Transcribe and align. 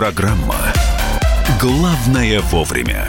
Программа 0.00 0.56
«Главное 1.60 2.40
вовремя». 2.40 3.06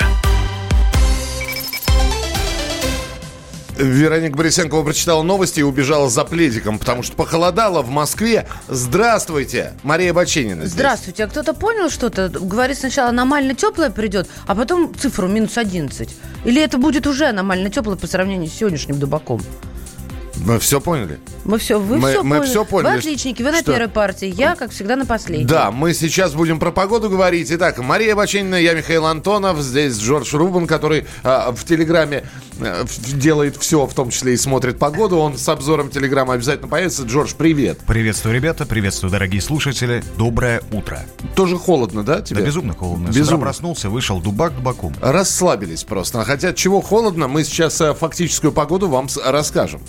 Вероника 3.78 4.36
Борисенкова 4.36 4.84
прочитала 4.84 5.24
новости 5.24 5.62
и 5.62 5.64
убежала 5.64 6.10
за 6.10 6.26
пледиком, 6.26 6.78
потому 6.80 7.02
что 7.02 7.16
похолодало 7.16 7.82
в 7.82 7.90
Москве. 7.90 8.46
Здравствуйте, 8.68 9.72
Мария 9.84 10.14
Баченина 10.14 10.64
здесь. 10.64 10.74
Здравствуйте. 10.74 11.24
А 11.24 11.28
кто-то 11.30 11.54
понял 11.54 11.90
что-то? 11.90 12.28
Говорит, 12.28 12.78
сначала 12.78 13.08
аномально 13.08 13.56
теплое 13.56 13.90
придет, 13.90 14.28
а 14.46 14.54
потом 14.54 14.94
цифру 14.94 15.30
минус 15.30 15.58
11. 15.58 16.10
Или 16.44 16.62
это 16.62 16.78
будет 16.78 17.08
уже 17.08 17.28
аномально 17.28 17.70
теплое 17.70 17.96
по 17.96 18.06
сравнению 18.06 18.50
с 18.50 18.54
сегодняшним 18.54 19.00
дубаком? 19.00 19.42
Мы 20.38 20.60
все 20.60 20.80
поняли. 20.82 21.20
Мы 21.44 21.58
все, 21.60 21.80
вы 21.80 21.98
Мы- 21.98 22.12
все 22.12 22.24
мы 22.24 22.38
поняли. 22.38 22.50
всё 22.50 22.66
поняли, 22.66 22.92
Вы 22.94 22.98
отличники, 23.00 23.44
вы 23.44 23.52
на 23.52 23.60
что- 23.62 23.72
первой 23.74 23.90
партии, 23.90 24.28
я, 24.36 24.56
как 24.56 24.72
всегда, 24.72 24.96
на 24.96 25.06
последней. 25.06 25.46
Да, 25.46 25.72
мы 25.72 25.94
сейчас 25.94 26.34
будем 26.34 26.58
про 26.60 26.72
погоду 26.72 27.10
говорить. 27.10 27.52
Итак, 27.52 27.78
Мария 27.80 28.16
Баченина, 28.16 28.56
я 28.56 28.74
Михаил 28.74 29.06
Антонов, 29.06 29.60
здесь 29.60 29.98
Джордж 29.98 30.36
Рубан, 30.36 30.68
который 30.68 31.06
а, 31.24 31.52
в 31.52 31.64
Телеграме 31.66 32.24
а, 32.60 32.86
делает 33.14 33.58
все, 33.58 33.86
в 33.86 33.94
том 33.94 34.10
числе 34.10 34.34
и 34.34 34.38
смотрит 34.38 34.80
погоду. 34.80 35.18
Он 35.18 35.38
с 35.38 35.48
обзором 35.50 35.90
Телеграма 35.90 36.34
обязательно 36.34 36.68
появится. 36.68 37.04
Джордж, 37.04 37.34
привет. 37.38 37.80
Приветствую, 37.86 38.34
ребята, 38.34 38.66
приветствую, 38.66 39.12
дорогие 39.12 39.42
слушатели. 39.42 40.04
Доброе 40.18 40.62
утро. 40.72 41.02
Тоже 41.36 41.58
холодно, 41.58 42.04
да, 42.04 42.22
тебе? 42.22 42.40
Да 42.40 42.46
безумно 42.46 42.74
холодно. 42.74 43.12
С 43.12 43.16
Безумно. 43.16 43.38
утра 43.38 43.46
проснулся, 43.48 43.90
вышел 43.90 44.20
дубак 44.22 44.56
дубаком. 44.56 44.94
Расслабились 45.02 45.84
просто. 45.84 46.24
Хотя 46.24 46.54
чего 46.54 46.82
холодно, 46.82 47.28
мы 47.28 47.44
сейчас 47.44 47.80
а, 47.82 47.94
фактическую 47.94 48.52
погоду 48.54 48.88
вам 48.88 49.08
с- 49.10 49.18
расскажем. 49.24 49.82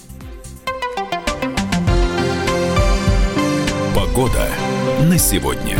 Погода 4.14 4.46
на 5.05 5.16
сегодня. 5.16 5.78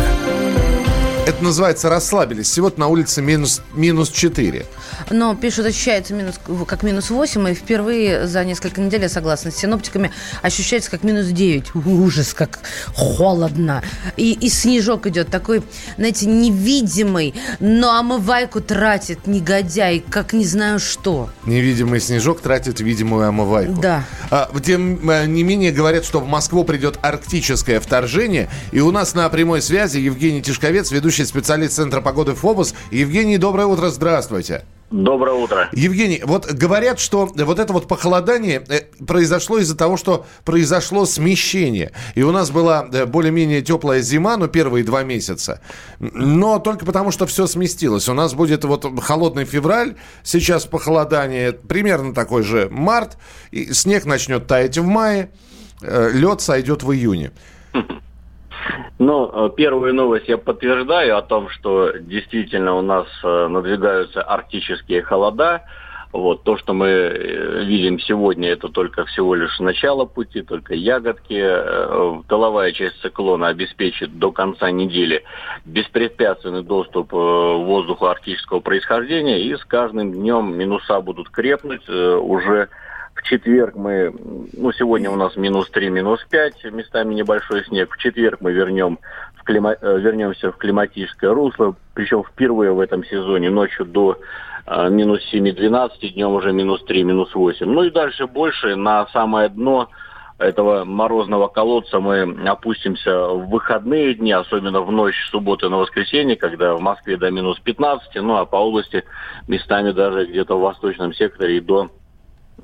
Это 1.27 1.45
называется 1.45 1.91
расслабились. 1.91 2.51
Сегодня 2.51 2.81
на 2.81 2.89
улице 2.89 3.21
минус, 3.21 3.61
минус 3.75 4.09
4. 4.09 4.65
Но 5.13 5.35
пишут, 5.35 5.67
ощущается 5.67 6.15
минус, 6.15 6.41
как 6.67 6.83
минус 6.83 7.11
8, 7.11 7.51
и 7.51 7.55
впервые 7.55 8.27
за 8.27 8.45
несколько 8.45 8.81
недель, 8.81 9.03
я 9.03 9.09
согласна 9.09 9.51
с 9.51 9.57
синоптиками, 9.57 10.11
ощущается 10.41 10.91
как 10.91 11.03
минус 11.05 11.27
9. 11.27 11.75
Ужас, 11.87 12.35
как 12.35 12.61
холодно. 12.95 13.83
И, 14.17 14.33
и 14.33 14.49
снежок 14.49 15.07
идет 15.07 15.29
такой, 15.29 15.63
знаете, 15.97 16.27
невидимый, 16.27 17.35
но 17.61 17.97
омывайку 17.97 18.61
тратит 18.61 19.27
негодяй, 19.27 20.03
как 20.09 20.33
не 20.33 20.45
знаю 20.45 20.79
что. 20.79 21.31
Невидимый 21.45 22.01
снежок 22.01 22.41
тратит 22.41 22.81
видимую 22.81 23.29
омывайку. 23.29 23.81
Да. 23.81 24.05
А, 24.31 24.51
тем 24.65 25.11
э, 25.11 25.27
не 25.27 25.43
менее, 25.43 25.73
говорят, 25.73 26.05
что 26.05 26.21
в 26.21 26.27
Москву 26.27 26.65
придет 26.65 26.99
арктическое 27.03 27.81
вторжение. 27.81 28.49
И 28.71 28.81
у 28.81 28.91
нас 28.91 29.15
на 29.15 29.29
прямой 29.29 29.63
связи 29.63 29.99
Евгений 29.99 30.43
Тишковец, 30.43 30.91
ведущий 30.91 31.25
специалист 31.25 31.75
Центра 31.75 32.01
погоды 32.01 32.35
ФОБОС. 32.35 32.75
Евгений, 32.91 33.39
доброе 33.39 33.67
утро, 33.67 33.91
здравствуйте. 33.91 34.65
Доброе 34.93 35.37
утро. 35.37 35.71
Евгений, 35.73 36.21
вот 36.23 36.53
говорят, 36.53 37.01
что 37.01 37.25
вот 37.35 37.59
это 37.59 37.73
вот 37.73 37.89
похолодание 37.89 38.63
э, 38.69 38.83
произошло 39.05 39.57
из-за 39.59 39.75
того, 39.75 39.97
что 39.97 40.27
произошло 40.45 41.07
смещение. 41.07 41.93
И 42.15 42.23
у 42.23 42.31
нас 42.31 42.51
была 42.51 42.87
э, 42.93 43.07
более-менее 43.07 43.63
теплая 43.63 44.03
зима, 44.03 44.37
ну, 44.37 44.49
первые 44.49 44.85
два 44.85 45.03
месяца. 45.03 45.63
Но 45.99 46.59
только 46.59 46.85
потому, 46.85 47.11
что 47.11 47.25
все 47.25 47.47
сместилось. 47.47 48.07
У 48.11 48.13
нас 48.13 48.35
будет 48.35 48.65
вот 48.65 48.85
холодный 49.01 49.47
февраль, 49.47 49.97
сейчас 50.23 50.67
похолодание, 50.67 51.53
примерно 51.53 52.13
такой 52.13 52.43
же 52.43 52.69
март, 52.71 53.17
и 53.51 53.73
снег 53.73 54.05
начнет 54.05 54.47
таять 54.47 54.77
в 54.77 54.85
мае, 54.85 55.31
э, 55.81 56.11
лед 56.13 56.43
сойдет 56.43 56.83
в 56.83 56.93
июне. 56.93 57.33
Ну, 58.99 59.49
первую 59.51 59.95
новость 59.95 60.29
я 60.29 60.39
подтверждаю 60.39 61.17
о 61.17 61.23
том, 61.23 61.49
что 61.49 61.93
действительно 61.99 62.75
у 62.75 62.83
нас 62.83 63.07
э, 63.25 63.49
надвигаются 63.49 64.23
арктические 64.23 65.03
холода. 65.03 65.63
Вот 66.13 66.43
то, 66.45 66.59
что 66.59 66.75
мы 66.75 66.87
э, 66.87 67.65
видим 67.65 67.99
сегодня, 67.99 68.51
это 68.51 68.69
только 68.69 69.05
всего 69.07 69.35
лишь 69.35 69.59
начало 69.59 70.05
пути, 70.05 70.43
только 70.43 70.75
ягодки. 70.75 71.43
Тыловая 72.29 72.73
часть 72.73 73.01
циклона 73.01 73.49
обеспечит 73.49 74.19
до 74.19 74.31
конца 74.31 74.71
недели 74.71 75.25
беспрепятственный 75.65 76.63
доступ 76.63 77.13
воздуха 77.13 78.11
арктического 78.11 78.61
происхождения, 78.61 79.41
и 79.41 79.57
с 79.57 79.65
каждым 79.65 80.13
днем 80.13 80.57
минуса 80.57 81.01
будут 81.01 81.31
крепнуть. 81.31 81.89
Уже 81.89 82.69
четверг 83.23 83.75
мы, 83.77 84.13
ну, 84.53 84.73
сегодня 84.73 85.11
у 85.11 85.17
нас 85.17 85.37
минус 85.37 85.71
3, 85.71 85.91
минус 85.91 86.25
5, 86.31 86.65
местами 86.73 87.15
небольшой 87.15 87.65
снег. 87.65 87.95
В 87.95 87.99
четверг 87.99 88.41
мы 88.41 88.53
вернем 88.53 88.99
в 89.37 89.49
клима- 89.49 89.77
э, 89.81 89.99
вернемся 89.99 90.53
в 90.53 90.57
климатическое 90.57 91.33
русло, 91.33 91.75
причем 91.95 92.25
впервые 92.25 92.73
в 92.73 92.81
этом 92.81 93.05
сезоне 93.05 93.51
ночью 93.51 93.87
до 93.87 94.19
э, 94.67 94.89
минус 94.91 95.21
7-12, 95.33 96.15
днем 96.15 96.33
уже 96.33 96.53
минус 96.53 96.85
3, 96.85 97.05
минус 97.05 97.35
8. 97.35 97.67
Ну 97.67 97.83
и 97.85 97.91
дальше 97.91 98.27
больше, 98.27 98.77
на 98.77 99.07
самое 99.09 99.49
дно 99.49 99.89
этого 100.39 100.85
морозного 100.85 101.49
колодца 101.49 102.01
мы 102.01 102.23
опустимся 102.49 103.29
в 103.29 103.49
выходные 103.49 104.15
дни, 104.15 104.33
особенно 104.33 104.81
в 104.81 104.91
ночь 104.91 105.17
субботы 105.31 105.69
на 105.69 105.79
воскресенье, 105.79 106.37
когда 106.37 106.75
в 106.75 106.81
Москве 106.81 107.17
до 107.17 107.31
минус 107.31 107.59
15, 107.61 108.15
ну 108.17 108.37
а 108.37 108.45
по 108.45 108.57
области 108.57 109.05
местами 109.49 109.93
даже 109.93 110.27
где-то 110.27 110.57
в 110.57 110.61
восточном 110.61 111.15
секторе 111.15 111.59
и 111.59 111.61
до 111.61 111.91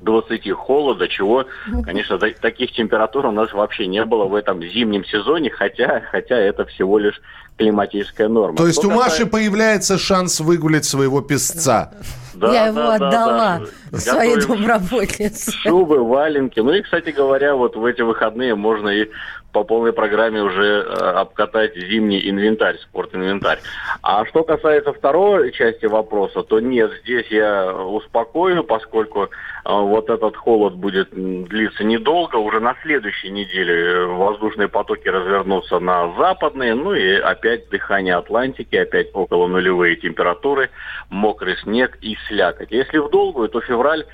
20 0.01 0.51
холода, 0.51 1.07
чего, 1.07 1.45
конечно, 1.83 2.17
та- 2.17 2.31
таких 2.41 2.71
температур 2.71 3.25
у 3.25 3.31
нас 3.31 3.51
вообще 3.53 3.87
не 3.87 4.03
было 4.05 4.25
в 4.25 4.35
этом 4.35 4.61
зимнем 4.63 5.03
сезоне, 5.05 5.49
хотя, 5.49 6.01
хотя 6.11 6.35
это 6.37 6.65
всего 6.65 6.97
лишь 6.99 7.21
климатическая 7.57 8.29
норма. 8.29 8.55
То 8.57 8.67
есть 8.67 8.79
Что 8.79 8.87
у 8.87 8.91
Маши 8.91 9.03
касается- 9.09 9.27
появляется 9.27 9.97
шанс 9.97 10.39
выгулять 10.39 10.85
своего 10.85 11.21
песца. 11.21 11.91
Да, 12.33 12.53
я 12.53 12.53
да, 12.53 12.67
его 12.67 12.79
да, 12.79 12.95
отдала 13.07 13.61
да. 13.91 13.97
своей 13.97 14.35
Готовим 14.35 14.61
домработнице. 14.61 15.51
Шубы, 15.51 16.01
валенки. 16.05 16.61
Ну 16.61 16.71
и, 16.71 16.81
кстати 16.81 17.09
говоря, 17.09 17.55
вот 17.55 17.75
в 17.75 17.83
эти 17.83 18.01
выходные 18.01 18.55
можно 18.55 18.87
и 18.87 19.09
по 19.51 19.63
полной 19.63 19.93
программе 19.93 20.41
уже 20.41 20.83
э, 20.83 20.93
обкатать 20.93 21.75
зимний 21.75 22.29
инвентарь, 22.29 22.77
спортинвентарь. 22.77 23.59
А 24.01 24.25
что 24.25 24.43
касается 24.43 24.93
второй 24.93 25.51
части 25.51 25.85
вопроса, 25.85 26.43
то 26.43 26.59
нет, 26.59 26.91
здесь 27.03 27.27
я 27.29 27.73
успокою, 27.73 28.63
поскольку 28.63 29.23
э, 29.23 29.27
вот 29.65 30.09
этот 30.09 30.35
холод 30.35 30.75
будет 30.75 31.09
длиться 31.11 31.83
недолго. 31.83 32.35
Уже 32.35 32.59
на 32.59 32.75
следующей 32.83 33.29
неделе 33.31 33.73
э, 33.73 34.05
воздушные 34.05 34.67
потоки 34.67 35.07
развернутся 35.07 35.79
на 35.79 36.13
западные, 36.17 36.75
ну 36.75 36.93
и 36.93 37.15
опять 37.15 37.69
дыхание 37.69 38.15
Атлантики, 38.15 38.75
опять 38.75 39.09
около 39.13 39.47
нулевые 39.47 39.95
температуры, 39.95 40.69
мокрый 41.09 41.57
снег 41.57 41.97
и 42.01 42.17
слякоть. 42.27 42.71
Если 42.71 42.97
в 42.99 43.09
долгую, 43.09 43.49
то 43.49 43.61
февраль 43.61 44.05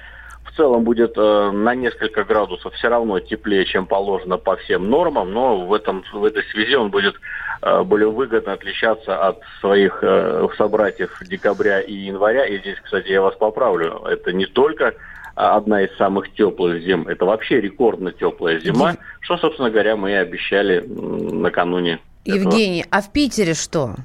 в 0.55 0.57
целом 0.57 0.85
будет 0.85 1.17
э, 1.17 1.51
на 1.51 1.75
несколько 1.75 2.23
градусов 2.23 2.73
все 2.75 2.87
равно 2.87 3.19
теплее, 3.19 3.65
чем 3.65 3.85
положено 3.85 4.37
по 4.37 4.55
всем 4.55 4.89
нормам, 4.89 5.33
но 5.33 5.65
в, 5.65 5.73
этом, 5.73 6.05
в 6.13 6.23
этой 6.23 6.43
связи 6.43 6.75
он 6.75 6.91
будет 6.91 7.15
э, 7.61 7.83
более 7.83 8.09
выгодно 8.09 8.53
отличаться 8.53 9.27
от 9.27 9.41
своих 9.59 9.99
э, 10.01 10.47
собратьев 10.57 11.21
декабря 11.27 11.81
и 11.81 11.93
января. 11.93 12.45
И 12.45 12.59
здесь, 12.59 12.77
кстати, 12.81 13.09
я 13.09 13.21
вас 13.21 13.35
поправлю, 13.35 14.01
это 14.05 14.31
не 14.31 14.45
только 14.45 14.93
а, 15.35 15.57
одна 15.57 15.81
из 15.81 15.93
самых 15.97 16.33
теплых 16.33 16.81
зим, 16.81 17.05
это 17.09 17.25
вообще 17.25 17.59
рекордно 17.59 18.13
теплая 18.13 18.57
зима, 18.61 18.95
что, 19.19 19.35
собственно 19.37 19.69
говоря, 19.69 19.97
мы 19.97 20.11
и 20.11 20.15
обещали 20.15 20.79
накануне. 20.87 21.99
этого. 22.23 22.37
Евгений, 22.37 22.85
а 22.89 23.01
в 23.01 23.11
Питере 23.11 23.55
что? 23.55 23.95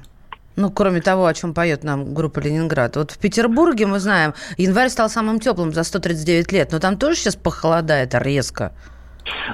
Ну, 0.61 0.69
кроме 0.69 1.01
того, 1.01 1.25
о 1.25 1.33
чем 1.33 1.55
поет 1.55 1.83
нам 1.83 2.13
группа 2.13 2.39
Ленинград. 2.39 2.95
Вот 2.95 3.09
в 3.09 3.17
Петербурге, 3.17 3.87
мы 3.87 3.99
знаем, 3.99 4.35
январь 4.57 4.89
стал 4.89 5.09
самым 5.09 5.39
теплым 5.39 5.73
за 5.73 5.83
139 5.83 6.51
лет, 6.51 6.71
но 6.71 6.77
там 6.77 6.97
тоже 6.97 7.15
сейчас 7.15 7.35
похолодает 7.35 8.13
резко. 8.13 8.71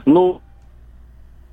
Ну, 0.05 0.41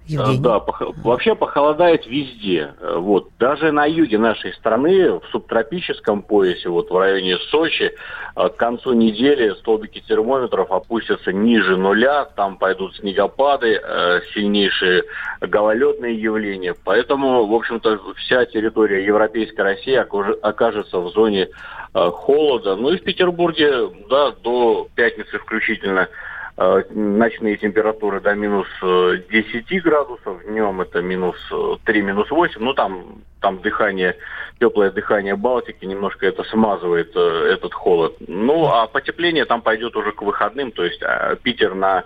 Евгений. 0.07 0.39
Да, 0.39 0.59
пох- 0.59 0.95
вообще 1.03 1.35
похолодает 1.35 2.07
везде. 2.07 2.75
Вот. 2.81 3.29
Даже 3.39 3.73
на 3.73 3.87
юге 3.87 4.19
нашей 4.19 4.53
страны, 4.53 5.13
в 5.13 5.23
субтропическом 5.33 6.23
поясе, 6.23 6.69
вот 6.69 6.91
в 6.91 6.99
районе 6.99 7.39
Сочи, 7.51 7.93
э, 8.37 8.49
к 8.49 8.57
концу 8.57 8.93
недели 8.93 9.55
столбики 9.55 10.01
термометров 10.07 10.71
опустятся 10.71 11.33
ниже 11.33 11.77
нуля, 11.77 12.27
там 12.37 12.59
пойдут 12.59 12.97
снегопады, 12.97 13.81
э, 13.83 14.21
сильнейшие 14.35 15.05
гололедные 15.41 16.21
явления. 16.21 16.75
Поэтому, 16.85 17.47
в 17.47 17.55
общем-то, 17.55 17.99
вся 18.17 18.45
территория 18.45 19.07
Европейской 19.07 19.63
России 19.63 19.95
окажется 19.95 20.99
в 20.99 21.09
зоне 21.13 21.49
э, 21.95 22.11
холода. 22.11 22.77
Ну 22.77 22.91
и 22.91 22.99
в 22.99 23.03
Петербурге, 23.05 23.89
да, 24.11 24.33
до 24.33 24.87
пятницы 24.95 25.39
включительно 25.39 26.09
ночные 26.57 27.57
температуры 27.57 28.21
до 28.21 28.35
минус 28.35 28.69
э, 28.81 29.23
10 29.29 29.83
градусов, 29.83 30.45
днем 30.45 30.81
это 30.81 31.03
минус 31.03 31.37
э, 31.51 31.77
3, 31.85 32.03
минус 32.03 32.31
8, 32.31 32.61
ну 32.61 32.75
там, 32.75 33.23
там 33.41 33.61
дыхание, 33.61 34.17
теплое 34.61 34.93
дыхание 34.93 35.35
Балтики 35.35 35.85
немножко 35.85 36.27
это 36.27 36.45
смазывает 36.45 37.11
э, 37.17 37.51
этот 37.53 37.75
холод. 37.75 38.15
Ну 38.29 38.67
а 38.67 38.87
потепление 38.87 39.47
там 39.47 39.63
пойдет 39.63 39.97
уже 39.97 40.13
к 40.13 40.23
выходным, 40.23 40.71
то 40.71 40.85
есть 40.85 41.03
э, 41.03 41.37
Питер 41.43 41.75
на 41.75 42.01
э, 42.01 42.03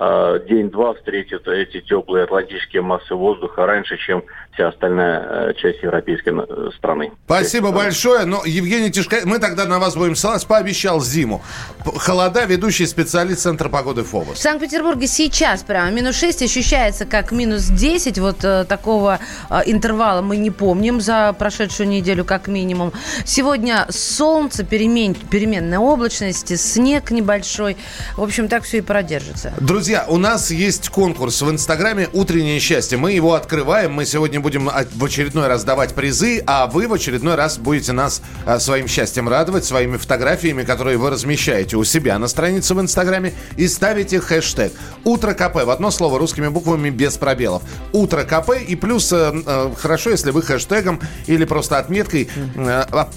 день-два 0.00 0.94
встретит 0.94 1.46
эти 1.46 1.80
теплые 1.80 2.24
атлантические 2.24 2.82
массы 2.82 3.14
воздуха 3.14 3.66
раньше, 3.66 3.98
чем 3.98 4.24
вся 4.60 4.68
остальная 4.68 5.50
э, 5.50 5.54
часть 5.54 5.82
европейской 5.82 6.34
э, 6.36 6.70
страны. 6.76 7.12
Спасибо 7.24 7.72
большое. 7.72 8.24
Но, 8.24 8.42
Евгений 8.44 8.90
Тишка, 8.90 9.18
мы 9.24 9.38
тогда 9.38 9.66
на 9.66 9.78
вас 9.78 9.96
будем 9.96 10.16
ссылаться. 10.16 10.46
Пообещал 10.46 11.00
зиму. 11.00 11.42
Холода, 11.84 12.44
ведущий 12.44 12.86
специалист 12.86 13.42
Центра 13.42 13.68
погоды 13.68 14.02
В 14.02 14.08
ФОБОС. 14.08 14.38
Санкт-Петербурге 14.38 15.06
сейчас 15.06 15.62
прямо 15.62 15.90
минус 15.90 16.16
6 16.16 16.42
ощущается 16.42 17.06
как 17.06 17.32
минус 17.32 17.66
10. 17.66 18.18
Вот 18.18 18.44
э, 18.44 18.64
такого 18.64 19.18
э, 19.48 19.60
интервала 19.66 20.20
мы 20.20 20.36
не 20.36 20.50
помним 20.50 21.00
за 21.00 21.34
прошедшую 21.38 21.88
неделю 21.88 22.24
как 22.24 22.48
минимум. 22.48 22.92
Сегодня 23.24 23.86
солнце, 23.90 24.64
перемен, 24.64 25.14
переменная 25.14 25.78
облачность, 25.78 26.58
снег 26.58 27.10
небольшой. 27.10 27.76
В 28.16 28.22
общем, 28.22 28.48
так 28.48 28.64
все 28.64 28.78
и 28.78 28.80
продержится. 28.80 29.52
Друзья, 29.60 29.89
у 30.08 30.16
нас 30.18 30.50
есть 30.50 30.88
конкурс 30.88 31.42
в 31.42 31.50
Инстаграме 31.50 32.08
«Утреннее 32.12 32.60
счастье». 32.60 32.96
Мы 32.96 33.12
его 33.12 33.34
открываем. 33.34 33.92
Мы 33.92 34.04
сегодня 34.04 34.40
будем 34.40 34.68
в 34.68 35.04
очередной 35.04 35.48
раз 35.48 35.64
давать 35.64 35.94
призы, 35.94 36.42
а 36.46 36.66
вы 36.66 36.86
в 36.86 36.92
очередной 36.92 37.34
раз 37.34 37.58
будете 37.58 37.92
нас 37.92 38.22
а, 38.46 38.58
своим 38.60 38.86
счастьем 38.86 39.28
радовать, 39.28 39.64
своими 39.64 39.96
фотографиями, 39.96 40.62
которые 40.62 40.96
вы 40.96 41.10
размещаете 41.10 41.76
у 41.76 41.84
себя 41.84 42.18
на 42.18 42.28
странице 42.28 42.74
в 42.74 42.80
Инстаграме 42.80 43.32
и 43.56 43.66
ставите 43.68 44.20
хэштег 44.20 44.72
«Утро 45.04 45.34
КП» 45.34 45.64
в 45.64 45.70
одно 45.70 45.90
слово 45.90 46.18
русскими 46.18 46.48
буквами 46.48 46.90
без 46.90 47.16
пробелов. 47.16 47.62
«Утро 47.92 48.24
КП» 48.24 48.50
и 48.66 48.76
плюс 48.76 49.12
э, 49.12 49.32
э, 49.44 49.70
хорошо, 49.76 50.10
если 50.10 50.30
вы 50.30 50.42
хэштегом 50.42 51.00
или 51.26 51.44
просто 51.44 51.78
отметкой 51.78 52.28
э, 52.56 52.84
а, 52.90 53.10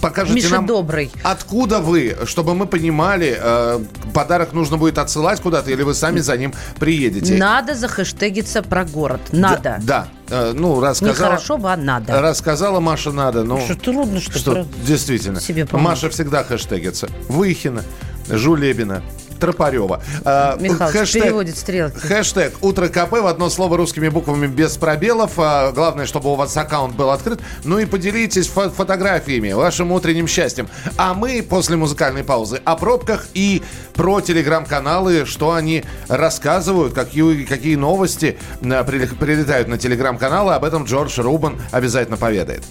покажете 0.00 0.34
Миша 0.34 0.56
нам... 0.56 0.66
добрый. 0.66 1.10
Откуда 1.22 1.80
вы, 1.80 2.16
чтобы 2.26 2.54
мы 2.54 2.66
понимали, 2.66 3.36
э, 3.40 3.80
подарок 4.12 4.52
нужно 4.52 4.76
будет 4.76 4.98
отсылать 4.98 5.40
куда-то, 5.40 5.70
или 5.70 5.82
вы 5.82 5.94
сами 5.94 6.17
за 6.20 6.36
ним 6.36 6.52
приедете? 6.78 7.34
Надо 7.34 7.74
захэштегиться 7.74 8.62
про 8.62 8.84
город. 8.84 9.20
Надо. 9.32 9.78
Да. 9.82 10.08
Э, 10.30 10.52
ну, 10.54 10.80
раз 10.80 11.00
Не 11.00 11.12
хорошо 11.12 11.56
бы, 11.58 11.72
а 11.72 11.76
надо. 11.76 12.20
рассказала 12.20 12.80
Маша, 12.80 13.10
надо. 13.12 13.44
Ну, 13.44 13.60
Что 13.60 13.74
трудно, 13.76 14.20
что, 14.20 14.38
что, 14.38 14.52
про- 14.52 14.66
действительно. 14.86 15.40
себе 15.40 15.66
помочь. 15.66 15.84
Маша 15.86 16.10
всегда 16.10 16.44
хэштегится. 16.44 17.08
Выхина, 17.28 17.82
Жулебина, 18.28 19.02
Тропарева. 19.38 20.02
Э, 20.24 20.56
Михалыч 20.60 21.12
переводит 21.12 21.56
стрелки. 21.56 21.98
Хэштег 21.98 22.54
«Утро 22.62 22.88
КП» 22.88 23.12
в 23.12 23.26
одно 23.26 23.50
слово 23.50 23.76
русскими 23.76 24.08
буквами 24.08 24.46
без 24.46 24.76
пробелов. 24.76 25.32
А, 25.38 25.72
Главное, 25.72 26.06
чтобы 26.06 26.30
у 26.32 26.34
вас 26.34 26.56
аккаунт 26.56 26.94
был 26.94 27.10
открыт. 27.10 27.40
Ну 27.64 27.78
и 27.78 27.84
поделитесь 27.84 28.48
фо- 28.48 28.70
фотографиями, 28.70 29.52
вашим 29.52 29.92
утренним 29.92 30.26
счастьем. 30.26 30.68
А 30.96 31.14
мы 31.14 31.42
после 31.42 31.76
музыкальной 31.76 32.24
паузы 32.24 32.60
о 32.64 32.76
пробках 32.76 33.26
и 33.34 33.62
про 33.94 34.20
телеграм-каналы, 34.20 35.24
что 35.26 35.52
они 35.52 35.84
рассказывают, 36.08 36.94
какие, 36.94 37.44
какие 37.44 37.76
новости 37.76 38.38
а, 38.62 38.84
прилетают 38.84 39.68
на 39.68 39.78
телеграм-каналы. 39.78 40.54
Об 40.54 40.64
этом 40.64 40.84
Джордж 40.84 41.20
Рубан 41.20 41.60
обязательно 41.70 42.16
поведает. 42.16 42.64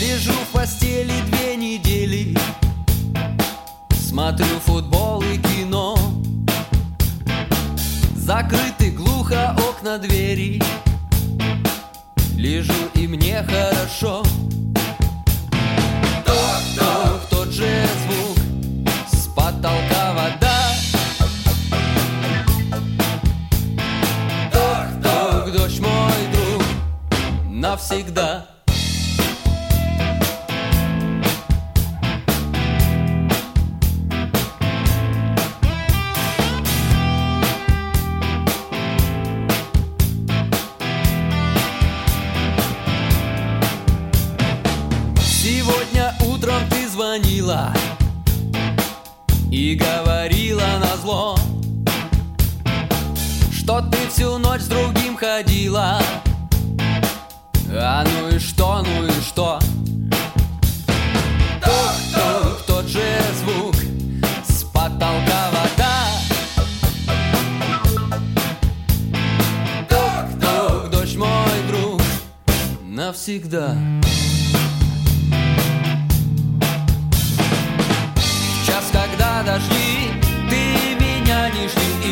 Лежу 0.00 0.32
в 0.32 0.56
постели 0.56 1.12
две 1.30 1.56
недели 1.56 2.36
Смотрю 4.14 4.46
футбол 4.64 5.03
Закрыты 8.34 8.73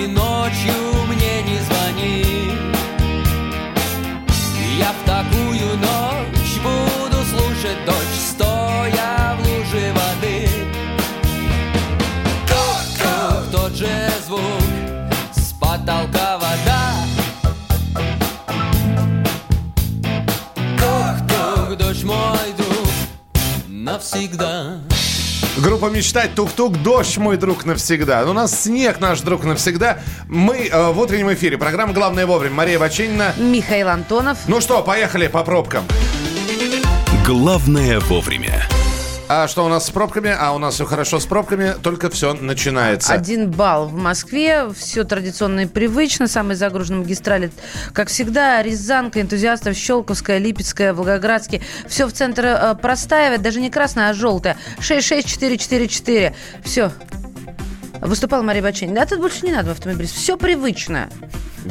И 0.02 0.06
ночью 0.08 0.75
мне 1.06 1.43
не 1.44 1.58
звони. 1.60 2.50
Я 4.76 4.93
в 4.93 5.06
такую 5.06 5.76
ночь 5.78 6.58
буду 6.60 7.25
слушать 7.25 7.84
дождь 7.87 8.20
Стоя 8.31 9.37
в 9.37 9.46
луже 9.46 9.93
воды. 9.93 10.49
Ток-ток, 12.49 13.52
тот 13.52 13.76
же 13.76 14.10
звук 14.26 14.40
С 15.37 15.52
потолка 15.52 16.38
вода. 16.38 16.94
Ток-ток, 20.81 21.78
дождь 21.78 22.02
мой 22.02 22.52
друг 22.56 22.88
Навсегда 23.69 24.51
Группа 25.82 25.96
«Мечтать», 25.96 26.37
тук-тук, 26.37 26.81
дождь, 26.81 27.19
мой 27.19 27.37
друг, 27.37 27.64
навсегда. 27.64 28.23
У 28.31 28.32
нас 28.32 28.62
снег, 28.62 29.00
наш 29.00 29.20
друг, 29.20 29.43
навсегда. 29.43 29.99
Мы 30.29 30.69
э, 30.69 30.93
в 30.93 31.00
утреннем 31.00 31.32
эфире. 31.32 31.58
Программа 31.58 31.93
«Главное 31.93 32.24
вовремя». 32.24 32.55
Мария 32.55 32.79
Баченина. 32.79 33.34
Михаил 33.36 33.89
Антонов. 33.89 34.39
Ну 34.46 34.60
что, 34.60 34.81
поехали 34.84 35.27
по 35.27 35.43
пробкам. 35.43 35.82
Главное 37.27 37.98
вовремя. 37.98 38.69
А 39.34 39.48
что 39.48 39.65
у 39.65 39.69
нас 39.69 39.86
с 39.86 39.91
пробками? 39.91 40.36
А 40.39 40.53
у 40.53 40.58
нас 40.58 40.74
все 40.74 40.84
хорошо 40.84 41.19
с 41.19 41.24
пробками, 41.24 41.74
только 41.82 42.10
все 42.10 42.34
начинается. 42.34 43.15
Один 43.15 43.51
балл 43.51 43.86
в 43.86 43.94
Москве. 43.94 44.69
Все 44.77 45.05
традиционно 45.05 45.60
и 45.60 45.67
привычно. 45.67 46.29
Самые 46.29 46.55
загруженные 46.55 47.01
магистрали, 47.01 47.51
как 47.94 48.08
всегда, 48.08 48.62
Рязанка, 48.62 49.22
энтузиастов, 49.22 49.74
Щелковская, 49.74 50.36
Липецкая, 50.36 50.93
Волгоградский. 50.93 51.62
Все 51.89 52.05
в 52.05 52.12
центр 52.12 52.44
э, 52.44 52.74
простаивает. 52.74 53.41
Даже 53.41 53.62
не 53.62 53.70
красное, 53.70 54.10
а 54.10 54.12
желтое. 54.12 54.58
66444. 54.81 56.34
Все. 56.62 56.93
Выступала 58.03 58.43
Мария 58.43 58.62
Баченина. 58.62 59.01
Да, 59.01 59.06
тут 59.06 59.20
больше 59.20 59.46
не 59.46 59.53
надо 59.53 59.70
в 59.70 59.72
автомобилист. 59.72 60.15
Все 60.15 60.36
привычно. 60.36 61.08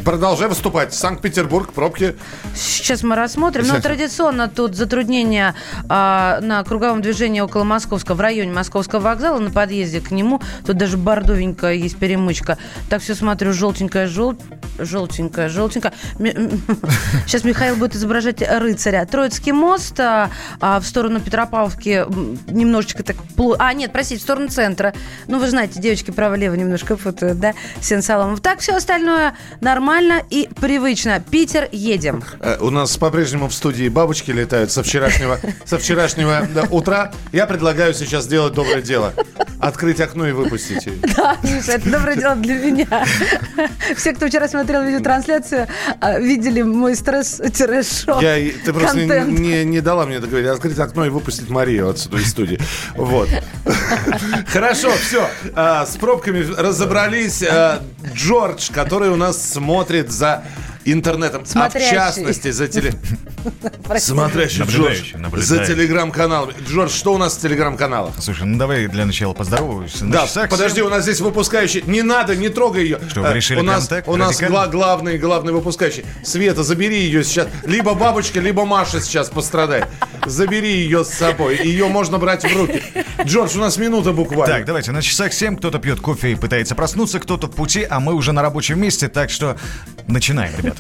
Продолжай 0.06 0.48
выступать. 0.48 0.94
Санкт-Петербург, 0.94 1.74
пробки. 1.74 2.16
Сейчас 2.56 3.04
мы 3.04 3.16
рассмотрим. 3.16 3.68
Но 3.68 3.80
традиционно 3.82 4.48
тут 4.48 4.76
затруднения 4.76 5.54
а, 5.90 6.40
на 6.42 6.64
круговом 6.64 7.02
движении 7.02 7.42
около 7.42 7.64
Московского, 7.66 8.16
в 8.16 8.22
районе 8.22 8.52
Московского 8.52 9.00
вокзала, 9.02 9.40
на 9.40 9.52
подъезде 9.52 10.00
к 10.00 10.12
нему. 10.12 10.42
Тут 10.66 10.78
даже 10.78 10.98
бордовенькая 10.98 11.74
есть 11.74 11.98
перемычка. 11.98 12.58
Так 12.90 13.02
все 13.02 13.16
смотрю, 13.16 13.52
желтенькая, 13.52 14.08
жел... 14.08 14.38
желтенькая, 14.80 15.50
желтенькая. 15.50 15.94
Сейчас 17.26 17.44
Михаил 17.44 17.76
будет 17.76 17.96
изображать 17.96 18.42
рыцаря. 18.42 19.06
Троицкий 19.06 19.52
мост 19.52 20.00
а, 20.00 20.30
а, 20.62 20.80
в 20.80 20.86
сторону 20.86 21.20
Петропавловки 21.20 22.06
немножечко 22.50 23.04
так... 23.04 23.18
А, 23.60 23.74
нет, 23.74 23.92
простите, 23.92 24.22
в 24.22 24.24
сторону 24.24 24.48
центра. 24.48 24.94
Ну, 25.28 25.40
вы 25.40 25.50
знаете, 25.50 25.82
девочки 25.82 26.12
право-лево 26.12 26.56
немножко 26.56 26.96
путают, 26.96 27.40
да, 27.40 27.54
Сенсалом. 27.82 28.38
Так 28.38 28.60
все 28.60 28.76
остальное 28.76 29.36
нормально. 29.60 29.81
Нормально 29.86 30.22
и 30.30 30.48
привычно. 30.62 31.20
Питер, 31.20 31.68
едем. 31.72 32.24
Э, 32.40 32.58
У 32.62 32.70
нас 32.70 32.98
по-прежнему 32.98 33.48
в 33.50 33.54
студии 33.54 33.90
бабочки 33.90 34.30
летают 34.30 34.72
со 34.72 34.84
вчерашнего, 34.84 35.40
со 35.66 35.80
вчерашнего 35.80 36.48
утра. 36.70 37.12
Я 37.32 37.48
предлагаю 37.48 37.96
сейчас 37.96 38.26
сделать 38.26 38.54
доброе 38.54 38.84
дело. 38.84 39.12
Открыть 39.60 40.00
окно 40.00 40.28
и 40.28 40.34
выпустить 40.34 40.86
ее. 40.86 40.94
Да, 41.18 41.36
Миша, 41.42 41.74
это 41.74 41.90
доброе 41.90 42.16
дело 42.16 42.36
для 42.36 42.56
меня. 42.56 43.06
Все, 43.98 44.14
кто 44.14 44.28
вчера 44.28 44.48
смотрел 44.48 44.84
видеотрансляцию, 44.84 45.68
а, 46.00 46.20
видели 46.20 46.62
мой. 46.62 46.96
Я, 48.22 48.38
и- 48.38 48.52
ты 48.52 48.74
просто 48.74 48.98
не, 49.26 49.40
не- 49.40 49.66
не 49.66 49.82
дала 49.82 50.06
мне 50.06 50.20
договорить. 50.20 50.50
Открыть 50.50 50.78
окно 50.78 51.06
и 51.06 51.10
выпустить 51.10 51.50
Марию 51.50 51.90
отсюда 51.90 52.18
из 52.18 52.30
студии. 52.30 52.60
Вот. 52.96 53.30
Хорошо, 54.48 54.92
все. 54.92 55.28
С 55.56 55.98
пробками 55.98 56.46
разобрались. 56.56 57.42
А, 57.44 57.82
Джордж, 58.14 58.70
который 58.72 59.10
у 59.10 59.16
нас 59.16 59.42
смотрит 59.42 59.71
за 60.12 60.42
интернетом, 60.86 61.42
а 61.42 61.46
в 61.46 61.48
Смотрящий. 61.48 61.92
частности 61.92 62.52
за 62.52 62.68
теле... 62.68 62.94
Смотрящий 63.98 64.64
Джордж 64.64 65.12
за 65.14 65.18
наблюдающий. 65.18 65.66
телеграм-каналом. 65.76 66.52
Джордж, 66.68 66.92
что 66.92 67.14
у 67.14 67.18
нас 67.18 67.36
в 67.38 67.42
телеграм-каналах? 67.42 68.14
Слушай, 68.20 68.44
ну 68.46 68.58
давай 68.58 68.88
для 68.88 69.06
начала 69.06 69.34
поздороваемся. 69.34 70.06
Да, 70.06 70.28
подожди, 70.50 70.82
у 70.82 70.90
нас 70.90 71.04
здесь 71.04 71.20
выпускающий. 71.22 71.84
Не 71.86 72.02
надо, 72.02 72.36
не 72.36 72.50
трогай 72.50 72.84
ее. 72.84 73.00
Что, 73.10 73.22
вы 73.22 73.28
Э, 73.28 73.34
решили 73.34 73.60
у 73.60 73.64
нас, 73.64 73.90
у 74.06 74.16
нас 74.16 74.40
гла- 74.42 74.68
главный, 74.68 75.18
главный 75.18 75.54
выпускающий. 75.54 76.06
Света, 76.24 76.64
забери 76.64 77.00
ее 77.02 77.24
сейчас. 77.24 77.48
Либо 77.66 77.94
бабочка, 77.94 78.40
либо 78.40 78.66
Маша 78.66 79.02
сейчас 79.02 79.30
пострадает. 79.30 79.88
Забери 80.26 80.72
ее 80.72 81.04
с 81.04 81.10
собой. 81.10 81.58
Ее 81.64 81.88
можно 81.88 82.18
брать 82.18 82.44
в 82.44 82.56
руки. 82.58 82.82
Джордж, 83.26 83.58
у 83.58 83.60
нас 83.60 83.78
минута 83.78 84.12
буквально. 84.14 84.56
Так, 84.56 84.66
давайте, 84.66 84.92
на 84.92 85.02
часах 85.02 85.34
7 85.34 85.58
кто-то 85.58 85.80
пьет 85.80 86.00
кофе 86.00 86.32
и 86.34 86.36
пытается 86.36 86.76
проснуться, 86.76 87.20
кто-то 87.20 87.48
в 87.48 87.52
пути, 87.52 87.86
а 87.90 88.00
мы 88.00 88.14
уже 88.14 88.32
на 88.32 88.42
рабочем 88.42 88.80
месте, 88.80 89.08
так 89.08 89.30
что 89.30 89.58
начинаем, 90.08 90.54
ребята. 90.58 90.71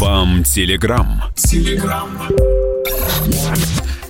Вам 0.00 0.42
телеграм. 0.44 1.22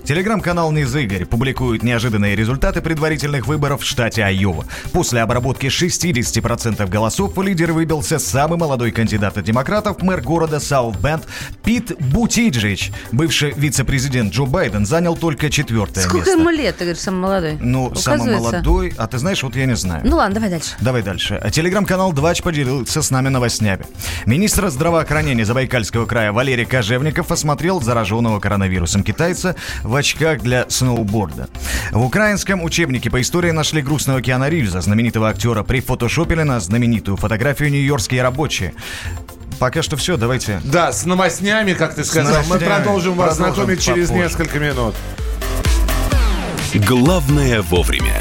Телеграм-канал 0.04 0.72
«Низ 0.72 0.92
Игорь» 0.96 1.24
публикует 1.24 1.84
неожиданные 1.84 2.34
результаты 2.34 2.80
предварительных 2.80 3.46
выборов 3.46 3.82
в 3.82 3.84
штате 3.84 4.24
Айова. 4.24 4.64
После 4.92 5.20
обработки 5.20 5.66
60% 5.66 6.88
голосов 6.88 7.38
лидер 7.38 7.72
выбился 7.72 8.18
самый 8.18 8.58
молодой 8.58 8.90
кандидат 8.90 9.38
от 9.38 9.44
демократов, 9.44 10.02
мэр 10.02 10.20
города 10.20 10.58
Саут-Бенд 10.58 11.22
Пит 11.62 11.96
Бутиджич. 12.00 12.90
Бывший 13.12 13.52
вице-президент 13.52 14.32
Джо 14.32 14.44
Байден 14.44 14.86
занял 14.86 15.16
только 15.16 15.50
четвертое 15.50 16.00
Сколько 16.00 16.26
место. 16.30 16.32
ему 16.32 16.50
лет, 16.50 16.76
ты 16.76 16.84
говоришь, 16.84 17.02
самый 17.02 17.20
молодой? 17.20 17.58
Ну, 17.60 17.94
самый 17.94 18.34
молодой, 18.34 18.92
а 18.96 19.06
ты 19.06 19.18
знаешь, 19.18 19.42
вот 19.44 19.54
я 19.54 19.66
не 19.66 19.76
знаю. 19.76 20.02
Ну 20.04 20.16
ладно, 20.16 20.34
давай 20.34 20.50
дальше. 20.50 20.70
Давай 20.80 21.02
дальше. 21.02 21.40
Телеграм-канал 21.52 22.12
«Двач» 22.12 22.42
поделился 22.42 23.02
с 23.02 23.10
нами 23.12 23.28
новостями. 23.28 23.84
Министр 24.26 24.68
здравоохранения 24.68 25.44
Забайкальского 25.44 26.06
края 26.06 26.32
Валерий 26.32 26.64
Кожевников 26.64 27.30
осмотрел 27.30 27.80
зараженного 27.80 28.40
коронавирусом 28.40 29.04
китайца 29.04 29.54
в 29.84 29.91
очках 29.94 30.40
для 30.40 30.68
сноуборда. 30.68 31.48
В 31.92 32.02
украинском 32.04 32.62
учебнике 32.62 33.10
по 33.10 33.20
истории 33.20 33.50
нашли 33.50 33.82
грустного 33.82 34.20
Киана 34.22 34.48
Ривза, 34.48 34.80
знаменитого 34.80 35.28
актера, 35.28 35.62
прифотошопили 35.62 36.42
на 36.42 36.60
знаменитую 36.60 37.16
фотографию 37.16 37.70
нью-йоркские 37.70 38.22
рабочие. 38.22 38.74
Пока 39.58 39.82
что 39.82 39.96
все, 39.96 40.16
давайте. 40.16 40.60
Да, 40.64 40.92
с 40.92 41.04
новостями, 41.04 41.72
как 41.74 41.94
ты 41.94 42.04
сказал. 42.04 42.42
Мы 42.48 42.58
продолжим 42.58 43.14
вас 43.14 43.36
Продолжим 43.36 43.54
знакомить 43.54 43.82
через 43.82 44.08
попозже. 44.08 44.24
несколько 44.24 44.58
минут. 44.58 44.94
Главное 46.74 47.62
вовремя. 47.62 48.20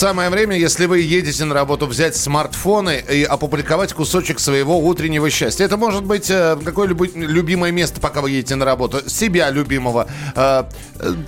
Самое 0.00 0.30
время, 0.30 0.56
если 0.56 0.86
вы 0.86 1.00
едете 1.00 1.44
на 1.44 1.54
работу, 1.54 1.84
взять 1.84 2.16
смартфоны 2.16 3.04
и 3.06 3.22
опубликовать 3.22 3.92
кусочек 3.92 4.40
своего 4.40 4.78
утреннего 4.78 5.28
счастья. 5.28 5.66
Это 5.66 5.76
может 5.76 6.04
быть 6.04 6.30
э, 6.30 6.56
какое-либо 6.64 7.06
любимое 7.14 7.70
место, 7.70 8.00
пока 8.00 8.22
вы 8.22 8.30
едете 8.30 8.54
на 8.54 8.64
работу. 8.64 9.06
Себя 9.10 9.50
любимого, 9.50 10.08
э, 10.34 10.64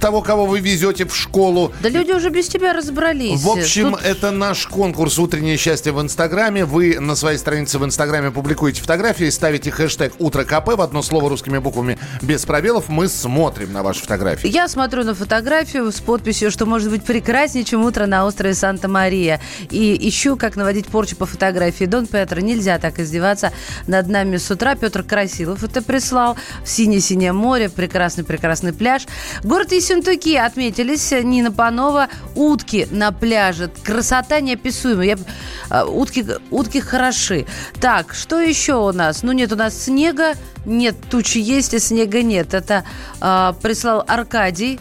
того, 0.01 0.23
кого 0.23 0.47
вы 0.47 0.61
везете 0.61 1.05
в 1.05 1.15
школу. 1.15 1.71
Да 1.83 1.91
люди 1.91 2.13
уже 2.13 2.31
без 2.31 2.49
тебя 2.49 2.73
разобрались. 2.73 3.43
В 3.43 3.51
общем, 3.51 3.91
Тут 3.91 4.05
это 4.07 4.31
наш 4.31 4.67
конкурс 4.69 5.19
«Утреннее 5.19 5.59
счастье» 5.59 5.93
в 5.93 6.01
Инстаграме. 6.01 6.65
Вы 6.65 6.99
на 6.99 7.15
своей 7.15 7.37
странице 7.37 7.79
в 7.79 7.85
Инстаграме 7.85 8.31
публикуете 8.31 8.81
фотографии, 8.81 9.29
ставите 9.29 9.71
хэштег 9.71 10.15
«Утро 10.19 10.45
КП» 10.45 10.69
в 10.69 10.81
одно 10.81 11.03
слово 11.03 11.29
русскими 11.29 11.59
буквами 11.59 11.99
без 12.23 12.47
пробелов. 12.47 12.89
Мы 12.89 13.09
смотрим 13.09 13.75
на 13.75 13.83
ваши 13.83 14.01
фотографии. 14.01 14.49
Я 14.49 14.67
смотрю 14.67 15.05
на 15.05 15.15
фотографию 15.15 15.93
с 15.93 16.01
подписью, 16.01 16.51
что 16.51 16.65
может 16.65 16.89
быть 16.89 17.05
прекраснее, 17.05 17.67
чем 17.67 17.85
утро 17.85 18.07
на 18.07 18.25
острове 18.25 18.55
Санта-Мария. 18.63 19.41
И 19.71 20.09
ищу, 20.09 20.37
как 20.37 20.55
наводить 20.55 20.87
порчу 20.87 21.17
по 21.17 21.27
фотографии. 21.27 21.85
Дон 21.87 22.07
Петро, 22.07 22.41
нельзя 22.41 22.79
так 22.79 23.01
издеваться 23.01 23.53
над 23.89 24.07
нами 24.07 24.37
с 24.37 24.49
утра. 24.53 24.77
Петр 24.77 25.03
Красилов 25.03 25.65
это 25.65 25.83
прислал. 25.83 26.37
Синее-синее 26.65 27.33
море, 27.33 27.69
прекрасный-прекрасный 27.69 28.73
пляж. 28.73 29.03
Город 29.43 29.73
Ессентуки 29.73 30.37
отметились. 30.37 31.11
Нина 31.11 31.51
Панова. 31.51 32.07
Утки 32.37 32.87
на 32.93 33.11
пляже. 33.11 33.69
Красота 33.83 34.41
неописуемая. 34.41 35.07
Я, 35.07 35.17
а, 35.69 35.85
утки, 35.85 36.25
утки 36.51 36.79
хороши. 36.79 37.47
Так, 37.81 38.15
что 38.15 38.41
еще 38.41 38.75
у 38.75 38.93
нас? 38.93 39.25
Ну, 39.25 39.33
нет 39.33 39.53
у 39.53 39.57
нас 39.57 39.77
снега. 39.77 40.35
Нет, 40.65 40.95
тучи 41.11 41.39
есть, 41.39 41.75
и 41.75 41.81
снега 41.81 42.23
нет. 42.23 42.55
Это 42.55 42.85
а, 43.21 43.55
прислал 43.61 44.05
Аркадий. 44.07 44.79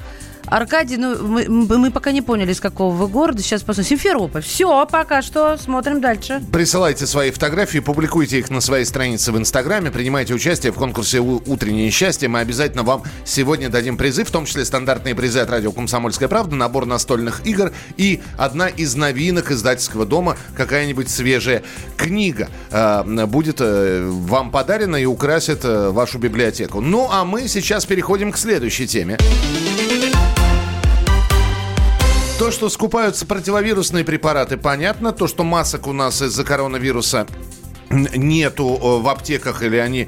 Аркадий, 0.48 0.98
ну, 0.98 1.16
мы, 1.28 1.46
мы 1.48 1.92
пока 1.92 2.12
не 2.12 2.22
поняли, 2.22 2.52
из 2.52 2.60
какого 2.60 2.94
вы 2.94 3.08
города. 3.08 3.42
Сейчас 3.42 3.62
посмотрим. 3.62 3.90
Симферополь. 3.92 4.42
Все, 4.42 4.86
пока 4.86 5.22
что. 5.22 5.58
Смотрим 5.58 6.02
дальше. 6.02 6.42
Присылайте 6.52 7.06
свои 7.08 7.32
фотографии, 7.32 7.80
публикуйте 7.80 8.40
их 8.40 8.50
на 8.50 8.62
своей 8.62 8.86
странице 8.86 9.32
в 9.32 9.38
Инстаграме, 9.38 9.92
принимайте 9.92 10.34
участие 10.34 10.72
в 10.72 10.76
конкурсе 10.76 11.20
«У- 11.20 11.42
«Утреннее 11.46 11.90
счастье». 11.92 12.28
Мы 12.28 12.40
обязательно 12.40 12.84
вам 12.84 13.04
сегодня 13.26 13.70
дадим 13.70 13.98
призы, 13.98 14.24
в 14.24 14.32
том 14.32 14.46
числе 14.46 14.66
стандартные 14.66 15.16
призы 15.16 15.40
от 15.40 15.50
радио 15.50 15.72
«Комсомольская 15.72 16.28
правда», 16.28 16.56
набор 16.56 16.86
настольных 16.86 17.46
игр 17.46 17.72
и 17.98 18.22
одна 18.38 18.68
из 18.68 18.96
новинок 18.96 19.52
издательского 19.52 20.06
дома, 20.06 20.38
какая-нибудь 20.56 21.10
свежая 21.10 21.64
книга 21.98 22.50
э, 22.72 23.26
будет 23.26 23.58
э, 23.60 24.08
вам 24.08 24.52
подарена 24.52 24.98
и 24.98 25.06
украсит 25.06 25.64
э, 25.64 25.90
вашу 25.90 26.18
библиотеку. 26.20 26.82
Ну, 26.82 27.08
а 27.12 27.26
мы 27.26 27.48
сейчас 27.48 27.86
переходим 27.86 28.32
к 28.32 28.38
следующей 28.38 28.88
теме. 28.88 29.18
То, 32.42 32.50
что 32.50 32.70
скупаются 32.70 33.28
противовирусные 33.28 34.04
препараты, 34.04 34.58
понятно. 34.58 35.12
То, 35.12 35.28
что 35.28 35.44
масок 35.44 35.86
у 35.86 35.94
нас 35.94 36.24
из-за 36.24 36.44
коронавируса 36.44 37.28
нету 37.92 38.80
э, 38.82 39.00
в 39.00 39.08
аптеках 39.10 39.62
или 39.62 39.78
они 39.78 40.08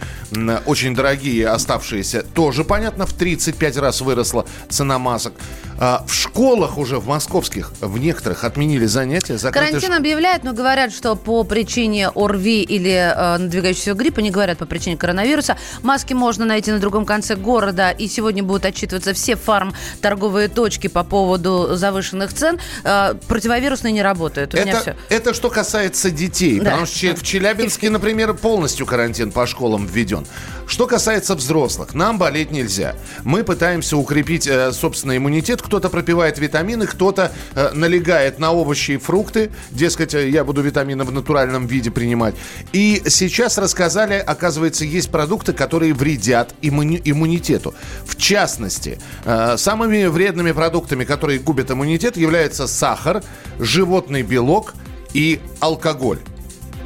очень 0.66 0.96
дорогие 0.96 1.48
оставшиеся, 1.48 2.24
тоже 2.24 2.64
понятно. 2.64 3.06
В 3.06 3.14
35 3.14 3.78
раз 3.78 4.02
выросла 4.02 4.48
цена 4.68 4.98
масок. 4.98 5.34
А, 5.80 6.04
в 6.08 6.14
школах 6.14 6.78
уже, 6.78 7.00
в 7.00 7.08
московских, 7.08 7.72
в 7.82 7.98
некоторых 7.98 8.44
отменили 8.44 8.86
занятия. 8.86 9.38
Карантин 9.38 9.92
ш- 9.92 9.98
объявляют, 9.98 10.44
но 10.44 10.54
говорят, 10.54 10.94
что 10.94 11.16
по 11.16 11.44
причине 11.44 12.10
ОРВИ 12.10 12.62
или 12.62 12.92
э, 12.92 13.38
надвигающегося 13.38 13.94
гриппа, 13.94 14.20
не 14.20 14.32
говорят 14.32 14.58
по 14.60 14.66
причине 14.66 14.98
коронавируса. 14.98 15.58
Маски 15.82 16.14
можно 16.14 16.46
найти 16.46 16.72
на 16.72 16.80
другом 16.80 17.06
конце 17.06 17.36
города, 17.36 17.90
и 17.92 18.08
сегодня 18.08 18.44
будут 18.44 18.66
отчитываться 18.66 19.14
все 19.14 19.36
фарм-торговые 19.36 20.48
точки 20.48 20.88
по 20.88 21.04
поводу 21.04 21.70
завышенных 21.76 22.34
цен. 22.34 22.60
Э, 22.84 23.16
противовирусные 23.28 23.92
не 23.92 24.02
работают. 24.02 24.54
У 24.54 24.58
меня 24.58 24.80
все. 24.80 24.92
Это, 24.92 25.16
это 25.16 25.34
что 25.34 25.50
касается 25.50 26.12
детей. 26.12 26.60
Да. 26.60 26.66
Потому 26.72 26.86
что 26.86 27.16
в 27.16 27.24
Челябинске, 27.24 27.90
например, 27.90 28.34
полностью 28.36 28.86
карантин 28.86 29.32
по 29.32 29.48
школам 29.48 29.88
введен. 29.88 30.26
Что 30.68 30.88
касается 30.88 31.36
взрослых, 31.36 31.94
нам 31.94 32.18
болеть 32.18 32.52
нельзя. 32.52 32.96
Мы 33.24 33.44
пытаемся 33.44 33.98
укрепить 33.98 34.48
э, 34.48 34.72
собственный 34.72 35.18
иммунитет. 35.18 35.63
Кто-то 35.64 35.90
пропивает 35.90 36.38
витамины, 36.38 36.86
кто-то 36.86 37.32
э, 37.56 37.72
налегает 37.74 38.38
на 38.40 38.52
овощи 38.52 38.92
и 38.92 38.98
фрукты. 38.98 39.50
Дескать, 39.72 40.14
э, 40.14 40.30
я 40.30 40.44
буду 40.44 40.62
витамины 40.62 41.04
в 41.06 41.12
натуральном 41.12 41.68
виде 41.68 41.90
принимать. 41.90 42.36
И 42.74 43.02
сейчас 43.08 43.58
рассказали, 43.58 44.16
оказывается, 44.16 44.86
есть 44.86 45.10
продукты, 45.10 45.54
которые 45.54 45.94
вредят 45.94 46.54
иммуни- 46.62 47.02
иммунитету. 47.04 47.74
В 48.06 48.18
частности, 48.18 49.00
э, 49.26 49.56
самыми 49.58 50.06
вредными 50.06 50.52
продуктами, 50.52 51.06
которые 51.06 51.40
губят 51.40 51.72
иммунитет, 51.72 52.18
являются 52.18 52.68
сахар, 52.68 53.24
животный 53.60 54.22
белок 54.22 54.74
и 55.14 55.40
алкоголь. 55.60 56.20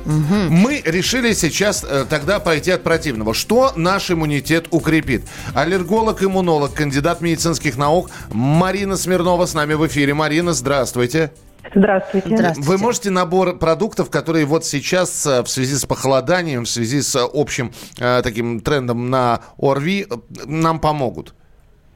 Мы 0.08 0.82
решили 0.86 1.34
сейчас 1.34 1.84
э, 1.84 2.06
тогда 2.10 2.40
пойти 2.40 2.72
от 2.72 2.84
противного. 2.84 3.34
Что 3.34 3.74
наш 3.76 4.10
иммунитет 4.10 4.68
укрепит? 4.72 5.24
Аллерголог, 5.54 6.24
иммунолог, 6.24 6.74
кандидат 6.74 7.20
медицинских 7.20 7.78
наук 7.78 8.10
Марина 8.32 8.96
Смирнова 8.96 9.46
с 9.46 9.54
нами 9.54 9.74
в 9.74 9.86
эфире. 9.88 10.14
Марина, 10.14 10.54
здравствуйте. 10.54 11.32
Здравствуйте. 11.76 12.30
Здравствуйте. 12.30 12.70
Вы 12.70 12.78
можете 12.78 13.10
набор 13.10 13.58
продуктов, 13.58 14.10
которые 14.10 14.46
вот 14.46 14.66
сейчас 14.66 15.26
э, 15.26 15.44
в 15.44 15.48
связи 15.48 15.76
с 15.76 15.86
похолоданием, 15.86 16.64
в 16.64 16.70
связи 16.70 17.02
с 17.02 17.14
э, 17.16 17.28
общим 17.34 17.74
э, 18.00 18.22
таким 18.24 18.62
трендом 18.62 19.10
на 19.10 19.42
ОРВИ, 19.58 20.08
э, 20.10 20.16
нам 20.46 20.80
помогут 20.80 21.34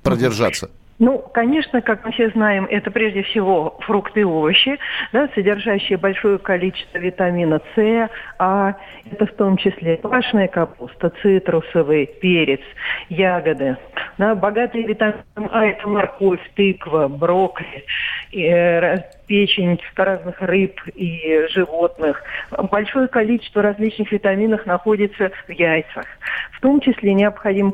продержаться? 0.03 0.69
Ну, 1.01 1.17
конечно, 1.33 1.81
как 1.81 2.05
мы 2.05 2.11
все 2.11 2.29
знаем, 2.29 2.67
это 2.69 2.91
прежде 2.91 3.23
всего 3.23 3.75
фрукты 3.79 4.19
и 4.19 4.23
овощи, 4.23 4.77
да, 5.11 5.27
содержащие 5.33 5.97
большое 5.97 6.37
количество 6.37 6.99
витамина 6.99 7.59
С, 7.75 8.09
а 8.41 8.75
это 9.05 9.27
в 9.27 9.33
том 9.33 9.55
числе 9.55 9.97
квашеная 9.97 10.47
капуста, 10.47 11.11
цитрусовый, 11.21 12.07
перец, 12.07 12.61
ягоды. 13.07 13.77
Да, 14.17 14.33
богатые 14.33 14.87
витамином 14.87 15.47
А– 15.51 15.65
это 15.67 15.87
морковь, 15.87 16.39
тыква, 16.55 17.07
брокколи, 17.07 17.85
э, 18.33 18.97
печень 19.27 19.79
разных 19.95 20.41
рыб 20.41 20.81
и 20.95 21.45
животных. 21.51 22.23
Большое 22.71 23.07
количество 23.07 23.61
различных 23.61 24.11
витаминов 24.11 24.65
находится 24.65 25.31
в 25.47 25.51
яйцах. 25.51 26.05
В 26.53 26.61
том 26.61 26.79
числе 26.81 27.13
необходимо 27.13 27.71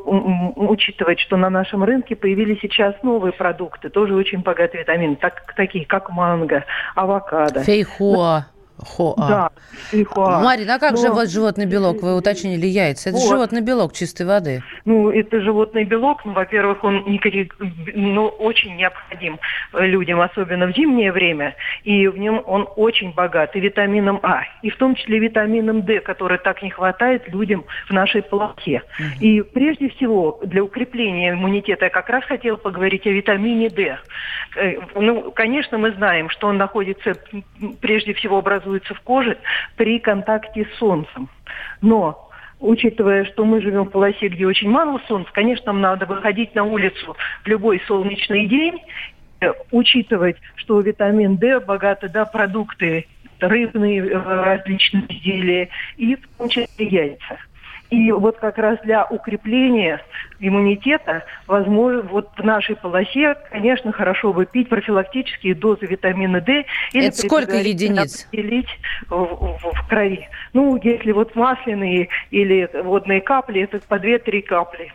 учитывать, 0.54 1.18
что 1.20 1.38
на 1.38 1.48
нашем 1.48 1.82
рынке 1.82 2.14
появились 2.14 2.60
сейчас 2.60 2.94
новые 3.02 3.32
продукты, 3.32 3.88
тоже 3.88 4.14
очень 4.14 4.40
богатые 4.40 4.82
витамины, 4.82 5.16
так, 5.16 5.54
такие 5.56 5.86
как 5.86 6.10
манго, 6.10 6.66
авокадо. 6.94 7.64
Фейхоа. 7.64 8.44
Хоа. 8.78 9.14
Да, 9.28 9.50
фейхоа. 9.90 10.40
Марина, 10.40 10.74
а 10.76 10.78
как 10.78 10.96
же 10.96 11.08
Но- 11.08 11.14
вот 11.14 11.28
животный 11.30 11.66
белок? 11.66 12.02
Вы 12.02 12.16
уточнили 12.16 12.66
яйца. 12.66 13.10
Это 13.10 13.18
Вот. 13.18 13.28
животный 13.28 13.60
белок 13.60 13.92
чистой 13.92 14.26
воды. 14.26 14.62
Ну, 14.84 15.10
это 15.10 15.40
животный 15.40 15.84
белок, 15.84 16.24
ну, 16.24 16.32
во-первых, 16.32 16.84
он 16.84 17.04
никаких- 17.06 17.54
ну, 17.94 18.26
очень 18.26 18.76
необходим 18.76 19.38
э, 19.74 19.86
людям, 19.86 20.20
особенно 20.20 20.66
в 20.66 20.76
зимнее 20.76 21.12
время, 21.12 21.54
и 21.84 22.06
в 22.08 22.16
нем 22.18 22.42
он 22.46 22.68
очень 22.76 23.12
богат 23.12 23.54
и 23.56 23.60
витамином 23.60 24.20
А, 24.22 24.42
и 24.62 24.70
в 24.70 24.76
том 24.76 24.94
числе 24.94 25.18
витамином 25.18 25.82
D, 25.82 26.00
который 26.00 26.38
так 26.38 26.62
не 26.62 26.70
хватает 26.70 27.28
людям 27.28 27.64
в 27.88 27.92
нашей 27.92 28.22
полосе. 28.22 28.82
И 29.20 29.42
прежде 29.42 29.88
всего 29.90 30.40
для 30.44 30.62
укрепления 30.62 31.32
иммунитета 31.32 31.86
я 31.86 31.90
как 31.90 32.08
раз 32.08 32.24
хотела 32.24 32.56
поговорить 32.56 33.06
о 33.06 33.10
витамине 33.10 33.68
D. 33.68 33.98
Э, 34.56 34.78
Ну, 34.94 35.30
конечно, 35.32 35.78
мы 35.78 35.90
знаем, 35.92 36.30
что 36.30 36.46
он 36.48 36.56
находится, 36.58 37.14
прежде 37.80 38.14
всего 38.14 38.38
образуется 38.38 38.67
в 38.94 39.00
коже 39.00 39.38
при 39.76 39.98
контакте 39.98 40.66
с 40.66 40.78
солнцем. 40.78 41.28
Но 41.80 42.30
учитывая, 42.60 43.24
что 43.24 43.44
мы 43.44 43.60
живем 43.60 43.84
в 43.84 43.90
полосе, 43.90 44.28
где 44.28 44.46
очень 44.46 44.68
мало 44.68 45.00
солнца, 45.08 45.30
конечно, 45.32 45.72
нам 45.72 45.80
надо 45.80 46.06
выходить 46.06 46.54
на 46.54 46.64
улицу 46.64 47.16
в 47.44 47.46
любой 47.46 47.80
солнечный 47.86 48.46
день, 48.46 48.80
э, 49.40 49.52
учитывать, 49.70 50.36
что 50.56 50.80
витамин 50.80 51.36
D 51.36 51.60
богаты 51.60 52.08
да, 52.08 52.24
продукты 52.24 53.06
рыбные 53.40 54.06
э, 54.06 54.18
различные 54.18 55.04
изделия 55.08 55.68
и 55.96 56.16
в 56.16 56.28
том 56.36 56.48
числе 56.48 56.86
яйца. 56.86 57.38
И 57.90 58.12
вот 58.12 58.36
как 58.38 58.58
раз 58.58 58.78
для 58.82 59.04
укрепления 59.06 60.02
иммунитета, 60.40 61.24
возможно, 61.46 62.02
вот 62.02 62.28
в 62.36 62.44
нашей 62.44 62.76
полосе, 62.76 63.34
конечно, 63.50 63.92
хорошо 63.92 64.32
бы 64.32 64.44
пить 64.44 64.68
профилактические 64.68 65.54
дозы 65.54 65.86
витамина 65.86 66.40
D. 66.40 66.64
Или 66.92 67.06
Это 67.08 67.16
сколько 67.16 67.56
единиц? 67.56 68.26
определить 68.26 68.68
в, 69.08 69.14
в- 69.16 69.72
в 69.72 69.88
крови. 69.88 70.28
Ну, 70.52 70.78
если 70.82 71.12
вот 71.12 71.34
масляные 71.34 72.08
или 72.30 72.68
водные 72.82 73.20
капли, 73.22 73.62
это 73.62 73.80
по 73.88 73.94
2-3 73.94 74.42
капли. 74.42 74.92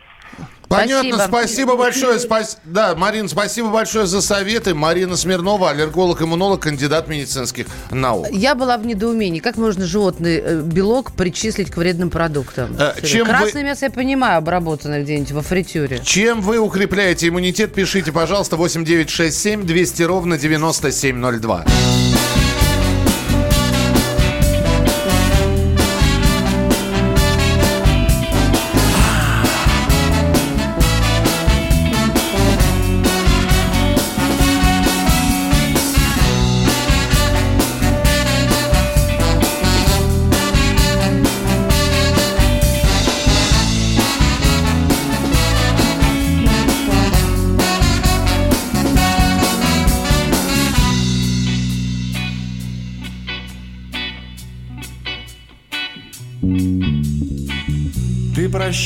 Понятно, 0.66 1.12
Спасибо. 1.18 1.28
спасибо 1.28 1.76
большое. 1.76 2.18
спас- 2.18 2.58
Да, 2.64 2.94
Марин, 2.96 3.28
спасибо 3.28 3.68
большое 3.68 4.06
за 4.06 4.20
советы. 4.20 4.74
Марина 4.74 5.14
Смирнова, 5.16 5.70
аллерголог-иммунолог, 5.70 6.62
кандидат 6.62 7.06
медицинских 7.06 7.66
наук. 7.92 8.26
Я 8.32 8.56
была 8.56 8.76
в 8.76 8.84
недоумении. 8.84 9.38
Как 9.38 9.56
можно 9.56 9.84
животный 9.86 10.38
э, 10.42 10.60
белок 10.62 11.12
причислить 11.12 11.70
к 11.70 11.76
вредным 11.76 12.10
продуктам? 12.10 12.74
Э, 12.78 12.94
чем 13.04 13.26
вы- 13.26 13.34
Красное 13.34 13.62
мясо, 13.62 13.84
я 13.84 13.90
понимаю, 13.92 14.38
обработанное 14.38 15.02
где-нибудь 15.04 15.30
во 15.32 15.42
фритюре. 15.42 16.00
Чем 16.02 16.40
вы 16.40 16.58
укрепляете 16.58 17.28
иммунитет, 17.28 17.72
пишите, 17.72 18.10
пожалуйста, 18.10 18.56
8967 18.56 19.64
200 19.66 20.02
ровно 20.02 20.38
9702. 20.38 21.64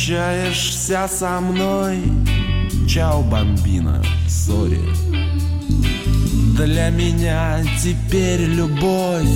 Прощаешься 0.09 1.07
со 1.09 1.39
мной? 1.41 1.99
Чао, 2.89 3.23
бомбина, 3.23 4.03
сори 4.27 4.81
Для 6.57 6.89
меня 6.89 7.63
теперь 7.83 8.45
любовь 8.45 9.27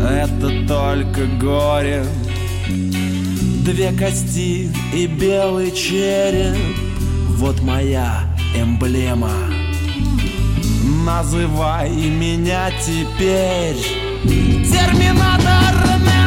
Это 0.00 0.66
только 0.68 1.26
горе. 1.40 2.04
Две 3.64 3.90
кости 3.90 4.70
и 4.94 5.06
белый 5.06 5.72
череп 5.72 6.56
Вот 7.36 7.60
моя 7.62 8.24
эмблема. 8.54 9.34
Называй 11.04 11.90
меня 11.90 12.70
теперь 12.86 13.76
Терминатор 14.22 16.17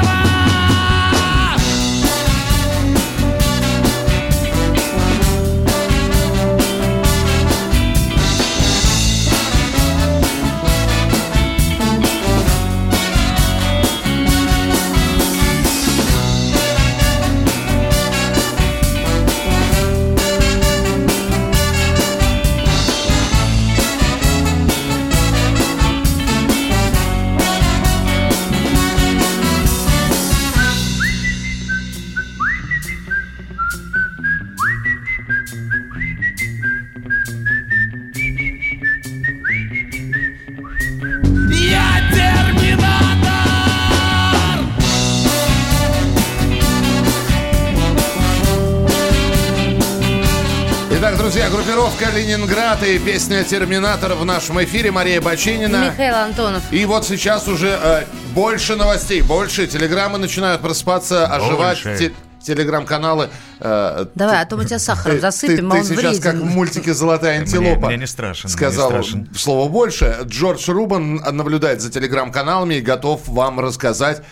группировка 52.01 52.17
«Ленинград» 52.17 52.83
и 52.83 52.97
песня 52.99 53.43
«Терминатор» 53.43 54.13
в 54.13 54.25
нашем 54.25 54.61
эфире. 54.63 54.91
Мария 54.91 55.21
Бачинина. 55.21 55.91
Михаил 55.91 56.15
Антонов. 56.15 56.63
И 56.71 56.85
вот 56.85 57.05
сейчас 57.05 57.47
уже 57.47 57.77
э, 57.81 58.03
больше 58.33 58.75
новостей, 58.75 59.21
больше. 59.21 59.67
Телеграммы 59.67 60.17
начинают 60.17 60.61
просыпаться, 60.61 61.27
оживать. 61.27 61.83
Больше. 61.83 61.97
Те- 61.97 62.13
телеграм-каналы. 62.43 63.29
э, 63.59 64.05
Давай, 64.15 64.41
а 64.41 64.45
то 64.45 64.57
мы 64.57 64.65
тебя 64.65 64.79
сахаром 64.79 65.17
ты, 65.17 65.21
засыпем, 65.21 65.69
ты- 65.69 65.77
а 65.77 65.81
ты 65.83 65.89
он 65.91 65.97
сейчас 65.97 66.19
как 66.19 66.33
в 66.33 66.37
вреден. 66.39 66.53
мультике 66.53 66.93
«Золотая 66.95 67.39
антилопа». 67.41 67.87
мне 67.87 67.97
не 67.97 68.07
мне 68.07 68.07
не 68.43 68.49
Сказал 68.49 68.89
страшен. 68.89 69.29
слово 69.35 69.69
больше. 69.69 70.17
Джордж 70.23 70.69
Рубан 70.71 71.15
наблюдает 71.17 71.81
за 71.81 71.91
телеграм-каналами 71.91 72.75
и 72.75 72.81
готов 72.81 73.27
вам 73.27 73.59
рассказать, 73.59 74.23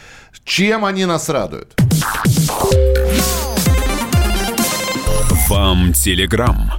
чем 0.43 0.86
они 0.86 1.05
нас 1.05 1.29
радуют. 1.29 1.75
Вам 5.49 5.93
Телеграм. 5.93 6.73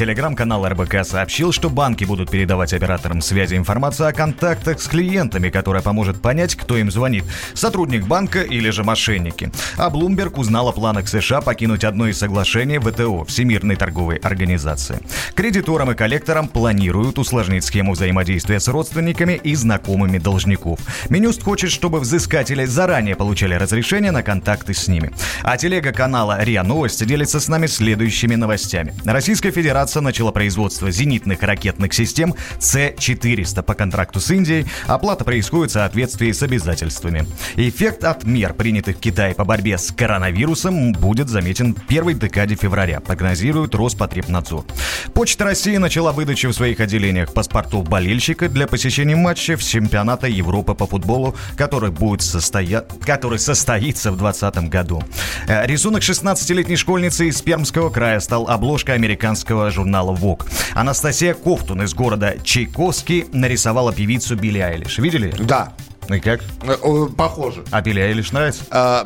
Телеграм-канал 0.00 0.66
РБК 0.66 1.04
сообщил, 1.04 1.52
что 1.52 1.68
банки 1.68 2.04
будут 2.04 2.30
передавать 2.30 2.72
операторам 2.72 3.20
связи 3.20 3.56
информацию 3.56 4.08
о 4.08 4.14
контактах 4.14 4.80
с 4.80 4.88
клиентами, 4.88 5.50
которая 5.50 5.82
поможет 5.82 6.22
понять, 6.22 6.54
кто 6.54 6.78
им 6.78 6.90
звонит– 6.90 7.24
сотрудник 7.52 8.06
банка 8.06 8.40
или 8.40 8.70
же 8.70 8.82
мошенники. 8.82 9.52
А 9.76 9.90
Bloomberg 9.90 10.40
узнал 10.40 10.68
о 10.68 10.72
планах 10.72 11.06
США 11.06 11.42
покинуть 11.42 11.84
одно 11.84 12.08
из 12.08 12.16
соглашений 12.16 12.78
ВТО– 12.78 13.24
Всемирной 13.28 13.76
торговой 13.76 14.16
организации. 14.16 15.00
Кредиторам 15.34 15.90
и 15.90 15.94
коллекторам 15.94 16.48
планируют 16.48 17.18
усложнить 17.18 17.64
схему 17.64 17.92
взаимодействия 17.92 18.58
с 18.58 18.68
родственниками 18.68 19.38
и 19.44 19.54
знакомыми 19.54 20.16
должников. 20.16 20.80
Минюст 21.10 21.42
хочет, 21.42 21.70
чтобы 21.70 22.00
взыскатели 22.00 22.64
заранее 22.64 23.16
получали 23.16 23.52
разрешение 23.52 24.12
на 24.12 24.22
контакты 24.22 24.72
с 24.72 24.88
ними. 24.88 25.12
А 25.42 25.58
телега 25.58 25.92
канала 25.92 26.42
РИА 26.42 26.62
Новости 26.62 27.04
делится 27.04 27.38
с 27.38 27.48
нами 27.48 27.66
следующими 27.66 28.34
новостями. 28.34 28.94
Российская 29.04 29.50
Федерация 29.50 29.89
начала 29.96 30.30
производство 30.30 30.92
зенитных 30.92 31.42
ракетных 31.42 31.92
систем 31.92 32.36
С-400 32.60 33.62
по 33.64 33.74
контракту 33.74 34.20
с 34.20 34.30
Индией. 34.30 34.66
Оплата 34.86 35.24
происходит 35.24 35.70
в 35.70 35.74
соответствии 35.74 36.30
с 36.30 36.42
обязательствами. 36.44 37.26
Эффект 37.56 38.04
от 38.04 38.22
мер, 38.22 38.54
принятых 38.54 38.98
в 38.98 39.00
Китае 39.00 39.34
по 39.34 39.44
борьбе 39.44 39.76
с 39.76 39.90
коронавирусом, 39.90 40.92
будет 40.92 41.28
заметен 41.28 41.74
в 41.74 41.86
первой 41.86 42.14
декаде 42.14 42.54
февраля, 42.54 43.00
прогнозирует 43.00 43.74
Роспотребнадзор. 43.74 44.64
Почта 45.12 45.44
России 45.44 45.76
начала 45.76 46.12
выдачу 46.12 46.50
в 46.50 46.52
своих 46.52 46.78
отделениях 46.78 47.34
паспортов 47.34 47.88
болельщика 47.88 48.48
для 48.48 48.68
посещения 48.68 49.16
матчей 49.16 49.56
в 49.56 49.62
чемпионата 49.62 50.28
Европы 50.28 50.74
по 50.74 50.86
футболу, 50.86 51.34
который 51.56 51.90
будет 51.90 52.22
состоя... 52.22 52.84
который 53.04 53.40
состоится 53.40 54.12
в 54.12 54.16
2020 54.16 54.70
году. 54.70 55.02
Э, 55.48 55.66
Рисунок 55.66 56.02
16-летней 56.02 56.76
школьницы 56.76 57.26
из 57.26 57.42
Пермского 57.42 57.90
края 57.90 58.20
стал 58.20 58.48
обложкой 58.48 58.94
американского 58.94 59.70
журнала 59.70 59.79
Vogue. 59.86 60.46
Анастасия 60.74 61.34
Кофтун 61.34 61.82
из 61.82 61.94
города 61.94 62.34
Чайковский 62.42 63.26
нарисовала 63.32 63.92
певицу 63.92 64.36
Билли 64.36 64.58
Айлиш. 64.58 64.98
Видели? 64.98 65.34
Да, 65.38 65.72
Ну 66.08 66.16
и 66.16 66.20
как? 66.20 66.40
э, 66.62 67.06
похоже. 67.16 67.64
А 67.70 67.80
Билли 67.82 68.00
Айлиш 68.00 68.32
нравится? 68.32 68.62
А, 68.70 69.04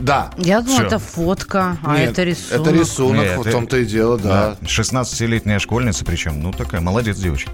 да. 0.00 0.30
Я 0.38 0.60
думала, 0.60 0.78
Всё. 0.78 0.86
это 0.86 0.98
фотка, 0.98 1.78
а 1.84 1.98
Нет, 1.98 2.10
это 2.10 2.24
рисунок. 2.24 2.66
Это 2.66 2.70
рисунок, 2.76 3.24
Нет, 3.24 3.38
в 3.46 3.50
том-то 3.50 3.76
и 3.78 3.84
дело, 3.84 4.18
да. 4.18 4.56
16-летняя 4.62 5.58
школьница, 5.58 6.04
причем, 6.04 6.40
ну 6.42 6.52
такая, 6.52 6.80
молодец 6.80 7.16
девочка. 7.18 7.50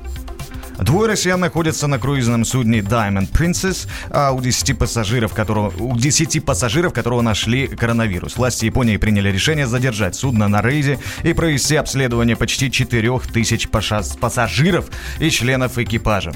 Двое 0.82 1.12
россиян 1.12 1.38
находятся 1.38 1.86
на 1.86 2.00
круизном 2.00 2.44
судне 2.44 2.80
Diamond 2.80 3.30
Princess, 3.30 3.86
а 4.10 4.32
у 4.32 4.40
10 4.40 4.76
пассажиров, 4.76 5.32
которого, 5.32 5.72
у 5.78 5.96
10 5.96 6.44
пассажиров 6.44 6.92
которого 6.92 7.20
нашли 7.20 7.68
коронавирус. 7.68 8.36
Власти 8.36 8.64
Японии 8.64 8.96
приняли 8.96 9.30
решение 9.30 9.68
задержать 9.68 10.16
судно 10.16 10.48
на 10.48 10.60
рейде 10.60 10.98
и 11.22 11.34
провести 11.34 11.76
обследование 11.76 12.34
почти 12.34 12.70
4000 12.70 13.68
паша- 13.68 14.02
пассажиров 14.18 14.86
и 15.20 15.30
членов 15.30 15.78
экипажа. 15.78 16.32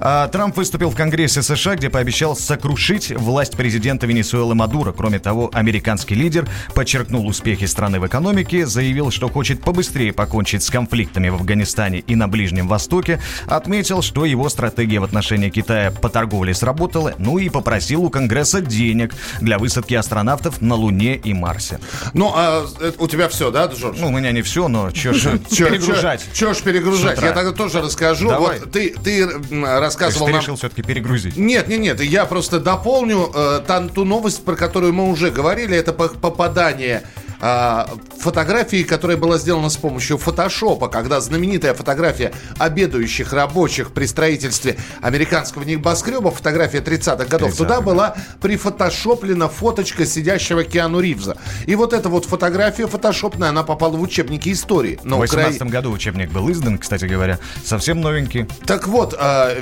А, 0.00 0.26
Трамп 0.28 0.56
выступил 0.56 0.88
в 0.88 0.96
Конгрессе 0.96 1.42
США, 1.42 1.76
где 1.76 1.90
пообещал 1.90 2.34
сокрушить 2.34 3.10
власть 3.10 3.56
президента 3.56 4.06
Венесуэлы 4.06 4.54
Мадуро. 4.54 4.92
Кроме 4.92 5.18
того, 5.18 5.50
американский 5.52 6.14
лидер 6.14 6.48
подчеркнул 6.74 7.26
успехи 7.26 7.66
страны 7.66 8.00
в 8.00 8.06
экономике, 8.06 8.66
заявил, 8.66 9.10
что 9.10 9.28
хочет 9.28 9.60
побыстрее 9.60 10.14
покончить 10.14 10.62
с 10.62 10.70
конфликтами 10.70 11.28
в 11.28 11.34
Афганистане 11.34 11.98
и 11.98 12.14
на 12.14 12.26
Ближнем 12.26 12.68
Востоке, 12.68 13.20
отметил, 13.46 13.81
что 14.02 14.24
его 14.24 14.48
стратегия 14.48 15.00
в 15.00 15.04
отношении 15.04 15.50
Китая 15.50 15.90
по 15.90 16.08
торговле 16.08 16.54
сработала, 16.54 17.14
ну 17.18 17.38
и 17.38 17.48
попросил 17.48 18.04
у 18.04 18.10
Конгресса 18.10 18.60
денег 18.60 19.14
для 19.40 19.58
высадки 19.58 19.94
астронавтов 19.94 20.60
на 20.60 20.74
Луне 20.74 21.16
и 21.16 21.32
Марсе. 21.34 21.80
Ну, 22.14 22.32
а 22.34 22.66
э, 22.80 22.92
у 22.98 23.08
тебя 23.08 23.28
все, 23.28 23.50
да, 23.50 23.66
Джордж? 23.66 23.98
Ну, 24.00 24.08
у 24.08 24.10
меня 24.10 24.32
не 24.32 24.42
все, 24.42 24.68
но 24.68 24.90
чё 24.90 25.12
ж 25.12 25.38
перегружать. 25.48 26.24
Чё, 26.32 26.54
ж 26.54 26.62
перегружать? 26.62 27.20
Я 27.20 27.32
тогда 27.32 27.52
тоже 27.52 27.80
расскажу. 27.80 28.30
Вот 28.30 28.70
ты, 28.72 28.94
ты 29.02 29.28
рассказывал 29.62 30.26
ты 30.26 30.32
нам... 30.32 30.40
решил 30.40 30.56
все-таки 30.56 30.82
перегрузить? 30.82 31.36
Нет, 31.36 31.68
нет, 31.68 31.80
нет, 31.80 32.00
я 32.00 32.24
просто 32.26 32.60
дополню 32.60 33.30
э, 33.34 33.88
ту 33.94 34.04
новость, 34.04 34.44
про 34.44 34.56
которую 34.56 34.92
мы 34.92 35.10
уже 35.10 35.30
говорили, 35.30 35.76
это 35.76 35.92
по- 35.92 36.08
попадание 36.08 37.02
фотографии, 37.42 38.84
которая 38.84 39.16
была 39.16 39.36
сделана 39.36 39.68
с 39.68 39.76
помощью 39.76 40.16
фотошопа, 40.16 40.88
когда 40.88 41.20
знаменитая 41.20 41.74
фотография 41.74 42.32
обедающих 42.58 43.32
рабочих 43.32 43.92
при 43.92 44.06
строительстве 44.06 44.76
американского 45.00 45.64
небоскреба, 45.64 46.30
фотография 46.30 46.78
30-х 46.78 47.24
годов, 47.24 47.50
30-х, 47.50 47.56
туда 47.56 47.76
да. 47.76 47.80
была 47.80 48.16
прифотошоплена 48.40 49.48
фоточка 49.48 50.06
сидящего 50.06 50.62
Киану 50.62 51.00
Ривза. 51.00 51.36
И 51.66 51.74
вот 51.74 51.92
эта 51.92 52.08
вот 52.08 52.26
фотография 52.26 52.86
фотошопная, 52.86 53.48
она 53.48 53.64
попала 53.64 53.96
в 53.96 54.02
учебники 54.02 54.52
истории. 54.52 55.00
В 55.02 55.04
на 55.04 55.16
2018 55.16 55.62
году 55.62 55.90
учебник 55.90 56.30
был 56.30 56.50
издан, 56.52 56.78
кстати 56.78 57.06
говоря, 57.06 57.40
совсем 57.64 58.00
новенький. 58.00 58.46
Так 58.66 58.86
вот, 58.86 59.16
а, 59.18 59.52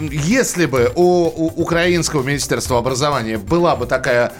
если 0.00 0.64
бы 0.64 0.90
у, 0.94 1.02
у 1.02 1.46
украинского 1.60 2.22
министерства 2.22 2.78
образования 2.78 3.36
была 3.36 3.76
бы 3.76 3.84
такая, 3.84 4.32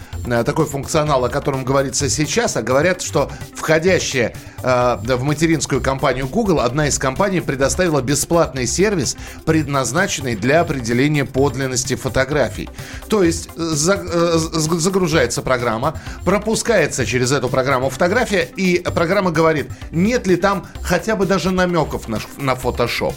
такой 0.44 0.66
функционал, 0.66 1.24
о 1.24 1.28
котором 1.28 1.64
говорится 1.64 2.08
сейчас, 2.08 2.56
а 2.56 2.62
говорят, 2.62 3.02
что 3.02 3.30
входящая 3.54 4.34
э, 4.62 4.96
в 5.00 5.22
материнскую 5.22 5.80
компанию 5.80 6.28
Google, 6.28 6.60
одна 6.60 6.88
из 6.88 6.98
компаний 6.98 7.40
предоставила 7.40 8.00
бесплатный 8.00 8.66
сервис, 8.66 9.16
предназначенный 9.44 10.36
для 10.36 10.60
определения 10.60 11.24
подлинности 11.24 11.94
фотографий. 11.94 12.68
То 13.08 13.22
есть 13.22 13.48
э, 13.56 13.60
э, 13.60 14.38
загружается 14.38 15.42
программа, 15.42 16.00
пропускается 16.24 17.06
через 17.06 17.32
эту 17.32 17.48
программу 17.48 17.90
фотография, 17.90 18.48
и 18.56 18.78
программа 18.78 19.30
говорит, 19.30 19.68
нет 19.90 20.26
ли 20.26 20.36
там 20.36 20.66
хотя 20.82 21.16
бы 21.16 21.26
даже 21.26 21.50
намеков 21.50 22.08
на, 22.08 22.18
на 22.36 22.54
фотошоп. 22.54 23.14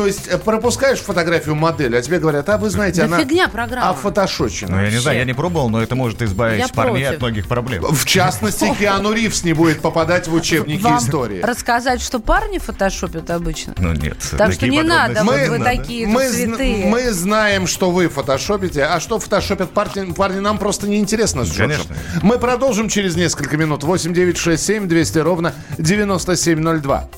То 0.00 0.06
есть 0.06 0.28
э, 0.28 0.38
пропускаешь 0.38 0.98
фотографию 1.00 1.54
модели, 1.54 1.94
а 1.94 2.00
тебе 2.00 2.18
говорят, 2.20 2.48
а 2.48 2.56
вы 2.56 2.70
знаете, 2.70 3.02
Да 3.02 3.04
она 3.08 3.18
фигня 3.18 3.48
программа. 3.48 3.90
офотошочена. 3.90 4.76
Ну, 4.76 4.82
я 4.82 4.90
не 4.90 4.96
знаю, 4.96 5.18
я 5.18 5.24
не 5.26 5.34
пробовал, 5.34 5.68
но 5.68 5.82
это 5.82 5.94
может 5.94 6.22
избавить 6.22 6.58
Я 6.58 6.68
парней 6.68 7.02
против. 7.02 7.16
от 7.16 7.20
многих 7.20 7.48
проблем. 7.48 7.84
В 7.84 8.06
частности, 8.06 8.72
Киану 8.78 9.12
Ривз 9.12 9.44
не 9.44 9.52
будет 9.52 9.82
попадать 9.82 10.26
в 10.26 10.32
учебники 10.32 10.80
Вам 10.80 10.96
истории. 10.96 11.42
рассказать, 11.42 12.00
что 12.00 12.18
парни 12.18 12.56
фотошопят 12.56 13.28
обычно? 13.30 13.74
Ну 13.76 13.92
нет. 13.92 14.16
Так 14.38 14.52
что 14.52 14.60
такие 14.62 14.70
не 14.70 14.82
надо, 14.82 15.16
подробности 15.16 15.48
вот 15.48 15.50
вы 15.50 15.58
надо. 15.58 15.76
такие 15.76 16.06
мы, 16.06 16.28
святые. 16.30 16.86
мы 16.86 17.12
знаем, 17.12 17.66
что 17.66 17.90
вы 17.90 18.08
фотошопите, 18.08 18.84
а 18.84 19.00
что 19.00 19.18
фотошопят 19.18 19.72
парни, 19.72 20.12
парни 20.14 20.38
нам 20.40 20.56
просто 20.56 20.88
неинтересно 20.88 21.44
с 21.44 21.48
Джорджем. 21.48 21.82
Конечно. 21.88 21.96
Мы 22.22 22.38
продолжим 22.38 22.88
через 22.88 23.16
несколько 23.16 23.58
минут. 23.58 23.84
8 23.84 24.14
9 24.14 24.38
6 24.38 24.64
7 24.64 24.88
200 24.88 25.18
ровно 25.18 25.52
9702. 25.76 27.10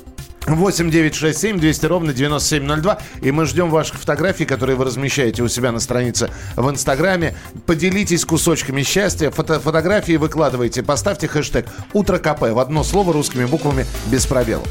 8 0.47 0.91
9 0.91 1.15
6 1.15 1.39
7 1.39 1.59
200 1.61 1.87
ровно 1.87 2.13
9702. 2.13 2.99
И 3.21 3.31
мы 3.31 3.47
ждем 3.47 3.71
ваших 3.71 3.99
фотографий, 3.99 4.45
которые 4.45 4.77
вы 4.77 4.85
размещаете 4.85 5.43
у 5.43 5.49
себя 5.49 5.73
на 5.73 5.81
странице 5.81 6.31
в 6.57 6.69
Инстаграме. 6.71 7.37
Поделитесь 7.67 8.25
кусочками 8.25 8.83
счастья. 8.83 9.31
Фото- 9.31 9.61
фотографии 9.61 10.17
выкладывайте. 10.17 10.83
Поставьте 10.83 11.29
хэштег 11.29 11.67
«Утро 11.93 12.19
КП» 12.19 12.43
в 12.43 12.59
одно 12.59 12.83
слово 12.85 13.13
русскими 13.13 13.45
буквами 13.45 13.87
без 14.07 14.27
пробелов. 14.27 14.67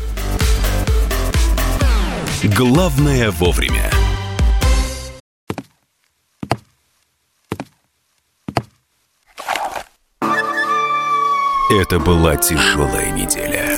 Главное 2.43 3.31
вовремя. 3.31 3.91
Это 11.71 11.99
была 11.99 12.35
тяжелая 12.35 13.11
неделя. 13.11 13.77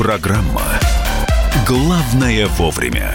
Программа 0.00 0.62
«Главное 1.68 2.46
вовремя». 2.46 3.14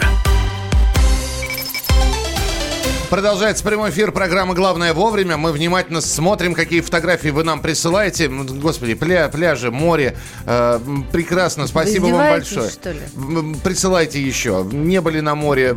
Продолжается 3.10 3.64
прямой 3.64 3.90
эфир 3.90 4.12
программы 4.12 4.54
«Главное 4.54 4.94
вовремя». 4.94 5.36
Мы 5.36 5.50
внимательно 5.50 6.00
смотрим, 6.00 6.54
какие 6.54 6.80
фотографии 6.82 7.30
вы 7.30 7.42
нам 7.42 7.60
присылаете. 7.60 8.28
Господи, 8.28 8.94
пля, 8.94 9.28
пляжи, 9.28 9.72
море. 9.72 10.16
Э, 10.44 10.78
прекрасно, 11.10 11.66
спасибо 11.66 12.04
Вы 12.04 12.12
вам 12.12 12.30
большое. 12.30 12.70
что 12.70 12.92
ли? 12.92 13.00
Присылайте 13.64 14.22
еще. 14.22 14.64
Не 14.70 15.00
были 15.00 15.18
на 15.18 15.34
море 15.34 15.74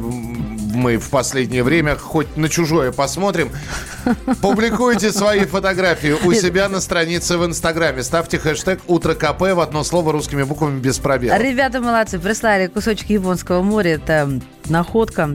мы 0.70 0.98
в 0.98 1.10
последнее 1.10 1.64
время. 1.64 1.96
Хоть 1.96 2.38
на 2.38 2.50
чужое 2.50 2.92
посмотрим. 2.92 3.52
Публикуйте 4.42 5.12
свои 5.12 5.46
фотографии 5.46 6.16
у 6.24 6.34
себя 6.34 6.70
на 6.70 6.80
странице 6.80 7.38
в 7.38 7.46
Инстаграме. 7.46 8.04
Ставьте 8.04 8.40
хэштег 8.40 8.80
«Утро 8.88 9.14
КП» 9.14 9.42
в 9.42 9.60
одно 9.60 9.84
слово 9.84 10.12
русскими 10.12 10.44
буквами 10.44 10.80
без 10.80 11.00
пробела. 11.00 11.38
Ребята 11.38 11.80
молодцы, 11.82 12.20
прислали 12.20 12.68
кусочек 12.68 13.10
Японского 13.10 13.62
моря. 13.62 13.96
Это 13.96 14.40
находка 14.66 15.34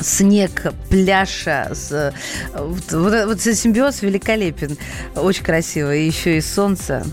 снег, 0.00 0.72
пляж, 0.90 1.46
с, 1.46 2.12
вот, 2.54 2.92
вот, 2.92 3.12
вот 3.12 3.12
этот 3.12 3.56
симбиоз 3.56 4.02
великолепен. 4.02 4.76
Очень 5.14 5.44
красиво. 5.44 5.94
И 5.94 6.06
еще 6.06 6.38
и 6.38 6.40
солнце. 6.40 7.04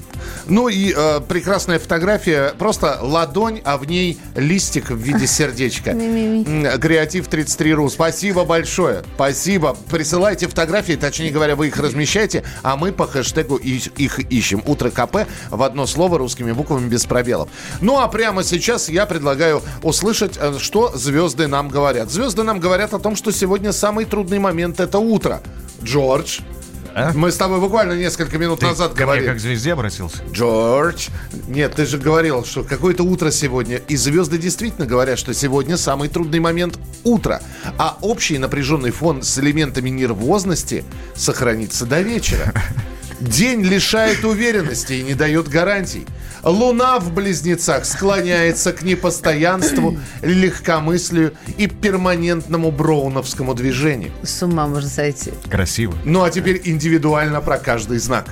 Ну 0.47 0.67
и 0.67 0.93
э, 0.95 1.19
прекрасная 1.27 1.79
фотография. 1.79 2.53
Просто 2.57 2.99
ладонь, 3.01 3.61
а 3.63 3.77
в 3.77 3.85
ней 3.85 4.19
листик 4.35 4.89
в 4.91 4.97
виде 4.97 5.27
сердечка. 5.27 5.91
Креатив 5.91 7.27
33.ру. 7.27 7.89
Спасибо 7.89 8.45
большое. 8.45 9.03
Спасибо. 9.15 9.77
Присылайте 9.89 10.47
фотографии, 10.47 10.93
точнее 10.93 11.31
говоря, 11.31 11.55
вы 11.55 11.67
их 11.67 11.77
размещаете, 11.77 12.43
а 12.63 12.75
мы 12.75 12.91
по 12.91 13.07
хэштегу 13.07 13.57
их 13.57 14.19
ищем. 14.19 14.63
Утро 14.65 14.89
КП 14.89 15.27
в 15.49 15.63
одно 15.63 15.85
слово 15.85 16.17
русскими 16.17 16.51
буквами 16.51 16.87
без 16.87 17.05
пробелов. 17.05 17.49
Ну 17.81 17.99
а 17.99 18.07
прямо 18.07 18.43
сейчас 18.43 18.89
я 18.89 19.05
предлагаю 19.05 19.61
услышать, 19.83 20.37
э, 20.39 20.55
что 20.59 20.91
звезды 20.95 21.47
нам 21.47 21.69
говорят. 21.69 22.09
Звезды 22.11 22.43
нам 22.43 22.59
говорят 22.59 22.93
о 22.93 22.99
том, 22.99 23.15
что 23.15 23.31
сегодня 23.31 23.71
самый 23.71 24.05
трудный 24.05 24.39
момент 24.39 24.79
это 24.79 24.99
утро. 24.99 25.41
Джордж. 25.83 26.39
А? 26.93 27.11
Мы 27.13 27.31
с 27.31 27.37
тобой 27.37 27.59
буквально 27.59 27.93
несколько 27.93 28.37
минут 28.37 28.59
Ты 28.59 28.65
назад 28.67 28.89
ко 28.91 28.95
мне 28.95 29.05
говорили. 29.05 29.27
как 29.27 29.37
к 29.37 29.39
звезде 29.39 29.73
обратился? 29.73 30.17
Джордж. 30.31 31.07
Нет, 31.47 31.75
ты 31.75 31.85
же 31.85 31.97
говорил, 31.97 32.43
что 32.43 32.63
какое-то 32.63 33.03
утро 33.03 33.31
сегодня. 33.31 33.77
И 33.77 33.95
звезды 33.95 34.37
действительно 34.37 34.85
говорят, 34.85 35.17
что 35.17 35.33
сегодня 35.33 35.77
самый 35.77 36.09
трудный 36.09 36.39
момент 36.39 36.77
утро. 37.03 37.41
А 37.77 37.97
общий 38.01 38.37
напряженный 38.37 38.91
фон 38.91 39.23
с 39.23 39.37
элементами 39.39 39.89
нервозности 39.89 40.83
сохранится 41.15 41.85
до 41.85 42.01
вечера. 42.01 42.53
День 43.21 43.61
лишает 43.61 44.25
уверенности 44.25 44.93
и 44.93 45.03
не 45.03 45.13
дает 45.13 45.47
гарантий. 45.47 46.07
Луна 46.43 46.97
в 46.97 47.13
близнецах 47.13 47.85
склоняется 47.85 48.73
к 48.73 48.81
непостоянству, 48.81 49.99
легкомыслию 50.23 51.33
и 51.55 51.67
перманентному 51.67 52.71
броуновскому 52.71 53.53
движению. 53.53 54.11
С 54.23 54.41
ума 54.41 54.65
можно 54.65 54.89
сойти. 54.89 55.31
Красиво. 55.51 55.93
Ну 56.03 56.23
а 56.23 56.31
теперь 56.31 56.61
индивидуально 56.65 57.41
про 57.41 57.59
каждый 57.59 57.99
знак. 57.99 58.25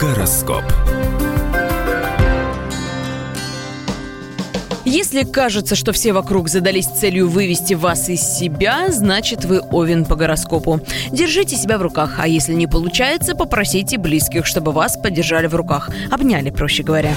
Гороскоп. 0.00 0.64
Если 4.94 5.24
кажется, 5.24 5.74
что 5.74 5.92
все 5.92 6.12
вокруг 6.12 6.48
задались 6.48 6.86
целью 6.86 7.28
вывести 7.28 7.74
вас 7.74 8.08
из 8.08 8.20
себя, 8.20 8.92
значит 8.92 9.44
вы 9.44 9.58
овен 9.58 10.04
по 10.04 10.14
гороскопу. 10.14 10.78
Держите 11.10 11.56
себя 11.56 11.78
в 11.78 11.82
руках, 11.82 12.14
а 12.18 12.28
если 12.28 12.52
не 12.54 12.68
получается, 12.68 13.34
попросите 13.34 13.98
близких, 13.98 14.46
чтобы 14.46 14.70
вас 14.70 14.96
поддержали 14.96 15.48
в 15.48 15.56
руках. 15.56 15.90
Обняли, 16.12 16.50
проще 16.50 16.84
говоря. 16.84 17.12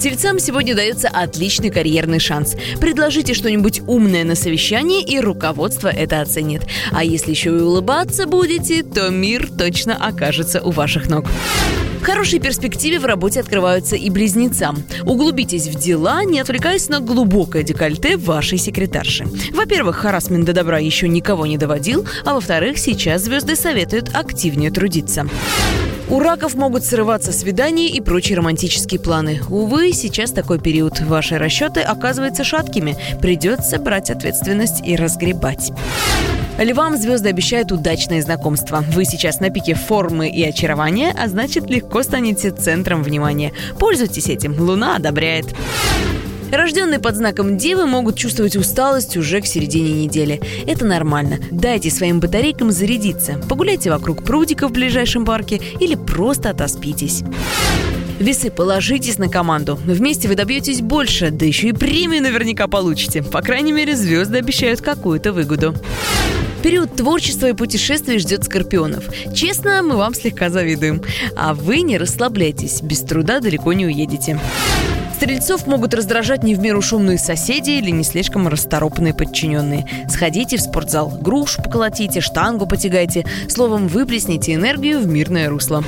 Тельцам 0.00 0.40
сегодня 0.40 0.74
дается 0.74 1.06
отличный 1.06 1.70
карьерный 1.70 2.18
шанс. 2.18 2.56
Предложите 2.80 3.32
что-нибудь 3.32 3.80
умное 3.86 4.24
на 4.24 4.34
совещании, 4.34 5.00
и 5.00 5.20
руководство 5.20 5.86
это 5.86 6.20
оценит. 6.20 6.62
А 6.90 7.04
если 7.04 7.30
еще 7.30 7.50
и 7.50 7.60
улыбаться 7.60 8.26
будете, 8.26 8.82
то 8.82 9.08
мир 9.08 9.48
точно 9.56 9.94
окажется 9.94 10.60
у 10.62 10.72
ваших 10.72 11.08
ног. 11.08 11.26
Хорошие 12.02 12.40
перспективы 12.40 12.98
в 12.98 13.06
работе 13.06 13.40
открываются 13.40 13.96
и 13.96 14.10
близнецам. 14.10 14.76
Углубитесь 15.04 15.66
в 15.66 15.78
дела, 15.78 16.24
не 16.24 16.40
отвлекаясь 16.40 16.88
на 16.88 17.00
глубокое 17.00 17.62
декольте 17.62 18.16
вашей 18.16 18.58
секретарши. 18.58 19.26
Во-первых, 19.52 19.96
харасмент 19.96 20.44
до 20.44 20.52
добра 20.52 20.78
еще 20.78 21.08
никого 21.08 21.46
не 21.46 21.58
доводил, 21.58 22.06
а 22.24 22.34
во-вторых, 22.34 22.78
сейчас 22.78 23.22
звезды 23.22 23.56
советуют 23.56 24.14
активнее 24.14 24.70
трудиться. 24.70 25.28
У 26.10 26.20
раков 26.20 26.54
могут 26.54 26.84
срываться 26.84 27.32
свидания 27.32 27.90
и 27.90 28.00
прочие 28.00 28.38
романтические 28.38 28.98
планы. 28.98 29.42
Увы, 29.50 29.92
сейчас 29.92 30.30
такой 30.30 30.58
период. 30.58 31.00
Ваши 31.00 31.36
расчеты 31.36 31.80
оказываются 31.80 32.44
шаткими. 32.44 32.96
Придется 33.20 33.78
брать 33.78 34.08
ответственность 34.08 34.80
и 34.86 34.96
разгребать. 34.96 35.70
Львам 36.58 36.96
звезды 36.96 37.28
обещают 37.28 37.70
удачное 37.70 38.20
знакомство. 38.20 38.84
Вы 38.90 39.04
сейчас 39.04 39.38
на 39.38 39.48
пике 39.48 39.74
формы 39.74 40.28
и 40.28 40.42
очарования, 40.42 41.14
а 41.16 41.28
значит 41.28 41.70
легко 41.70 42.02
станете 42.02 42.50
центром 42.50 43.04
внимания. 43.04 43.52
Пользуйтесь 43.78 44.28
этим, 44.28 44.60
Луна 44.60 44.96
одобряет. 44.96 45.54
Рожденные 46.50 46.98
под 46.98 47.14
знаком 47.14 47.58
Девы 47.58 47.86
могут 47.86 48.16
чувствовать 48.16 48.56
усталость 48.56 49.16
уже 49.16 49.40
к 49.40 49.46
середине 49.46 50.04
недели. 50.04 50.40
Это 50.66 50.84
нормально. 50.84 51.38
Дайте 51.52 51.90
своим 51.90 52.18
батарейкам 52.18 52.72
зарядиться. 52.72 53.40
Погуляйте 53.48 53.90
вокруг 53.90 54.24
прудика 54.24 54.66
в 54.66 54.72
ближайшем 54.72 55.24
парке 55.24 55.60
или 55.78 55.94
просто 55.94 56.50
отоспитесь. 56.50 57.22
Весы, 58.18 58.50
положитесь 58.50 59.18
на 59.18 59.28
команду. 59.28 59.78
Вместе 59.84 60.26
вы 60.26 60.34
добьетесь 60.34 60.80
больше, 60.80 61.30
да 61.30 61.46
еще 61.46 61.68
и 61.68 61.72
премию 61.72 62.22
наверняка 62.22 62.66
получите. 62.66 63.22
По 63.22 63.42
крайней 63.42 63.72
мере, 63.72 63.94
звезды 63.94 64.38
обещают 64.38 64.80
какую-то 64.80 65.32
выгоду. 65.32 65.74
Период 66.62 66.96
творчества 66.96 67.46
и 67.46 67.52
путешествий 67.52 68.18
ждет 68.18 68.42
скорпионов. 68.42 69.04
Честно, 69.32 69.82
мы 69.84 69.96
вам 69.96 70.14
слегка 70.14 70.50
завидуем. 70.50 71.00
А 71.36 71.54
вы 71.54 71.82
не 71.82 71.96
расслабляйтесь, 71.96 72.82
без 72.82 73.02
труда 73.02 73.38
далеко 73.38 73.72
не 73.72 73.86
уедете. 73.86 74.40
Стрельцов 75.14 75.68
могут 75.68 75.94
раздражать 75.94 76.42
не 76.42 76.56
в 76.56 76.60
меру 76.60 76.82
шумные 76.82 77.18
соседи 77.18 77.70
или 77.70 77.90
не 77.90 78.02
слишком 78.02 78.48
расторопные 78.48 79.14
подчиненные. 79.14 79.86
Сходите 80.08 80.56
в 80.56 80.60
спортзал, 80.60 81.08
грушу 81.20 81.62
поколотите, 81.62 82.20
штангу 82.20 82.66
потягайте. 82.66 83.24
Словом, 83.48 83.86
выплесните 83.86 84.54
энергию 84.54 85.00
в 85.00 85.06
мирное 85.06 85.48
русло. 85.48 85.84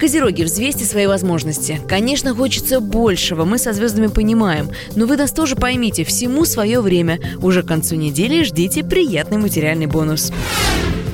Козероги, 0.00 0.44
взвесьте 0.44 0.86
свои 0.86 1.06
возможности. 1.06 1.78
Конечно, 1.86 2.34
хочется 2.34 2.80
большего, 2.80 3.44
мы 3.44 3.58
со 3.58 3.74
звездами 3.74 4.06
понимаем. 4.06 4.70
Но 4.96 5.04
вы 5.04 5.18
нас 5.18 5.30
тоже 5.30 5.56
поймите, 5.56 6.04
всему 6.04 6.46
свое 6.46 6.80
время. 6.80 7.20
Уже 7.42 7.62
к 7.62 7.66
концу 7.66 7.96
недели 7.96 8.42
ждите 8.42 8.82
приятный 8.82 9.36
материальный 9.36 9.84
бонус. 9.84 10.32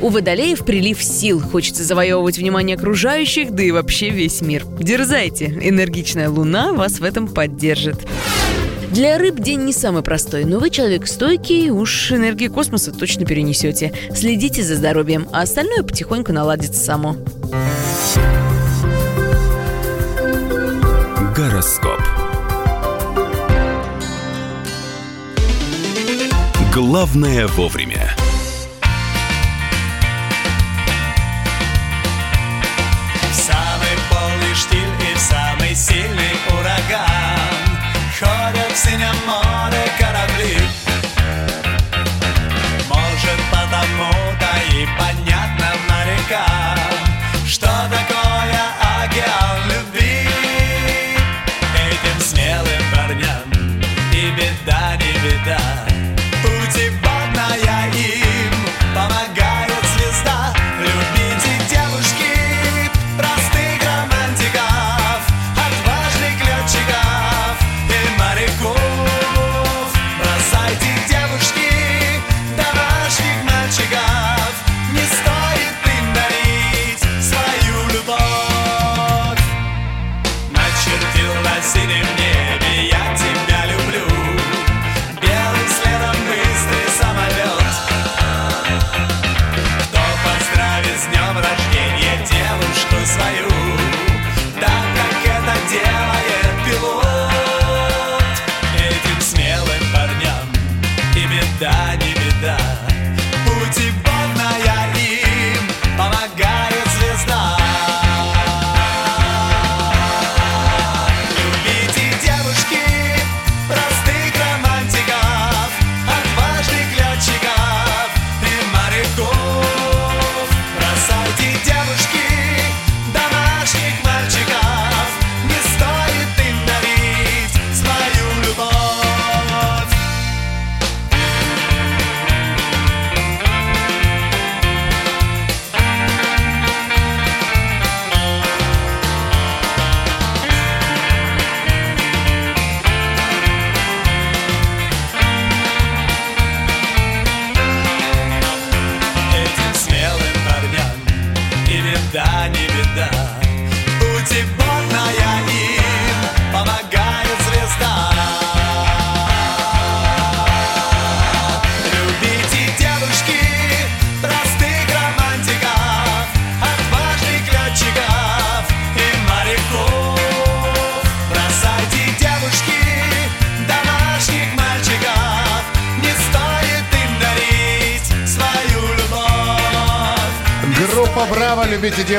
У 0.00 0.08
водолеев 0.08 0.64
прилив 0.64 1.02
сил. 1.02 1.40
Хочется 1.40 1.82
завоевывать 1.82 2.38
внимание 2.38 2.76
окружающих, 2.76 3.50
да 3.50 3.64
и 3.64 3.72
вообще 3.72 4.10
весь 4.10 4.40
мир. 4.40 4.64
Дерзайте. 4.78 5.46
Энергичная 5.46 6.30
луна 6.30 6.72
вас 6.72 7.00
в 7.00 7.02
этом 7.02 7.26
поддержит. 7.26 7.96
Для 8.92 9.18
рыб 9.18 9.40
день 9.40 9.64
не 9.64 9.72
самый 9.72 10.02
простой, 10.02 10.44
но 10.44 10.60
вы 10.60 10.70
человек 10.70 11.08
стойкий, 11.08 11.70
уж 11.70 12.12
энергии 12.12 12.46
космоса 12.46 12.92
точно 12.92 13.26
перенесете. 13.26 13.92
Следите 14.14 14.62
за 14.62 14.76
здоровьем, 14.76 15.26
а 15.32 15.42
остальное 15.42 15.82
потихоньку 15.82 16.32
наладится 16.32 16.78
само. 16.78 17.16
Гороскоп. 21.66 22.00
Главное 26.72 27.48
вовремя. 27.48 28.05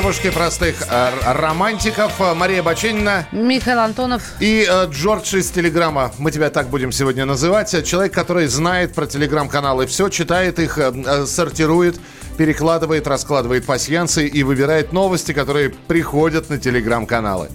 Девушки 0.07 0.29
простых 0.29 0.75
э, 0.89 1.09
романтиков. 1.33 2.13
Э, 2.21 2.33
Мария 2.33 2.63
Баченина. 2.63 3.27
Михаил 3.33 3.79
Антонов. 3.79 4.23
И 4.39 4.65
э, 4.65 4.87
Джордж 4.89 5.35
из 5.35 5.51
Телеграма. 5.51 6.13
Мы 6.17 6.31
тебя 6.31 6.49
так 6.49 6.69
будем 6.69 6.93
сегодня 6.93 7.25
называть. 7.25 7.85
Человек, 7.85 8.13
который 8.13 8.47
знает 8.47 8.93
про 8.93 9.05
Телеграм-каналы 9.05 9.85
все, 9.85 10.07
читает 10.07 10.59
их, 10.59 10.79
сортирует, 11.25 11.99
перекладывает, 12.37 13.05
раскладывает 13.05 13.65
пасьянцы 13.65 14.25
и 14.25 14.43
выбирает 14.43 14.93
новости, 14.93 15.33
которые 15.33 15.71
приходят 15.71 16.49
на 16.49 16.57
Телеграм-каналы. 16.57 17.49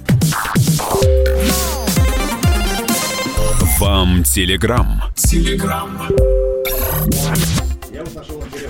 Вам 3.79 4.25
Телеграм. 4.25 5.05
Телеграм. 5.17 6.03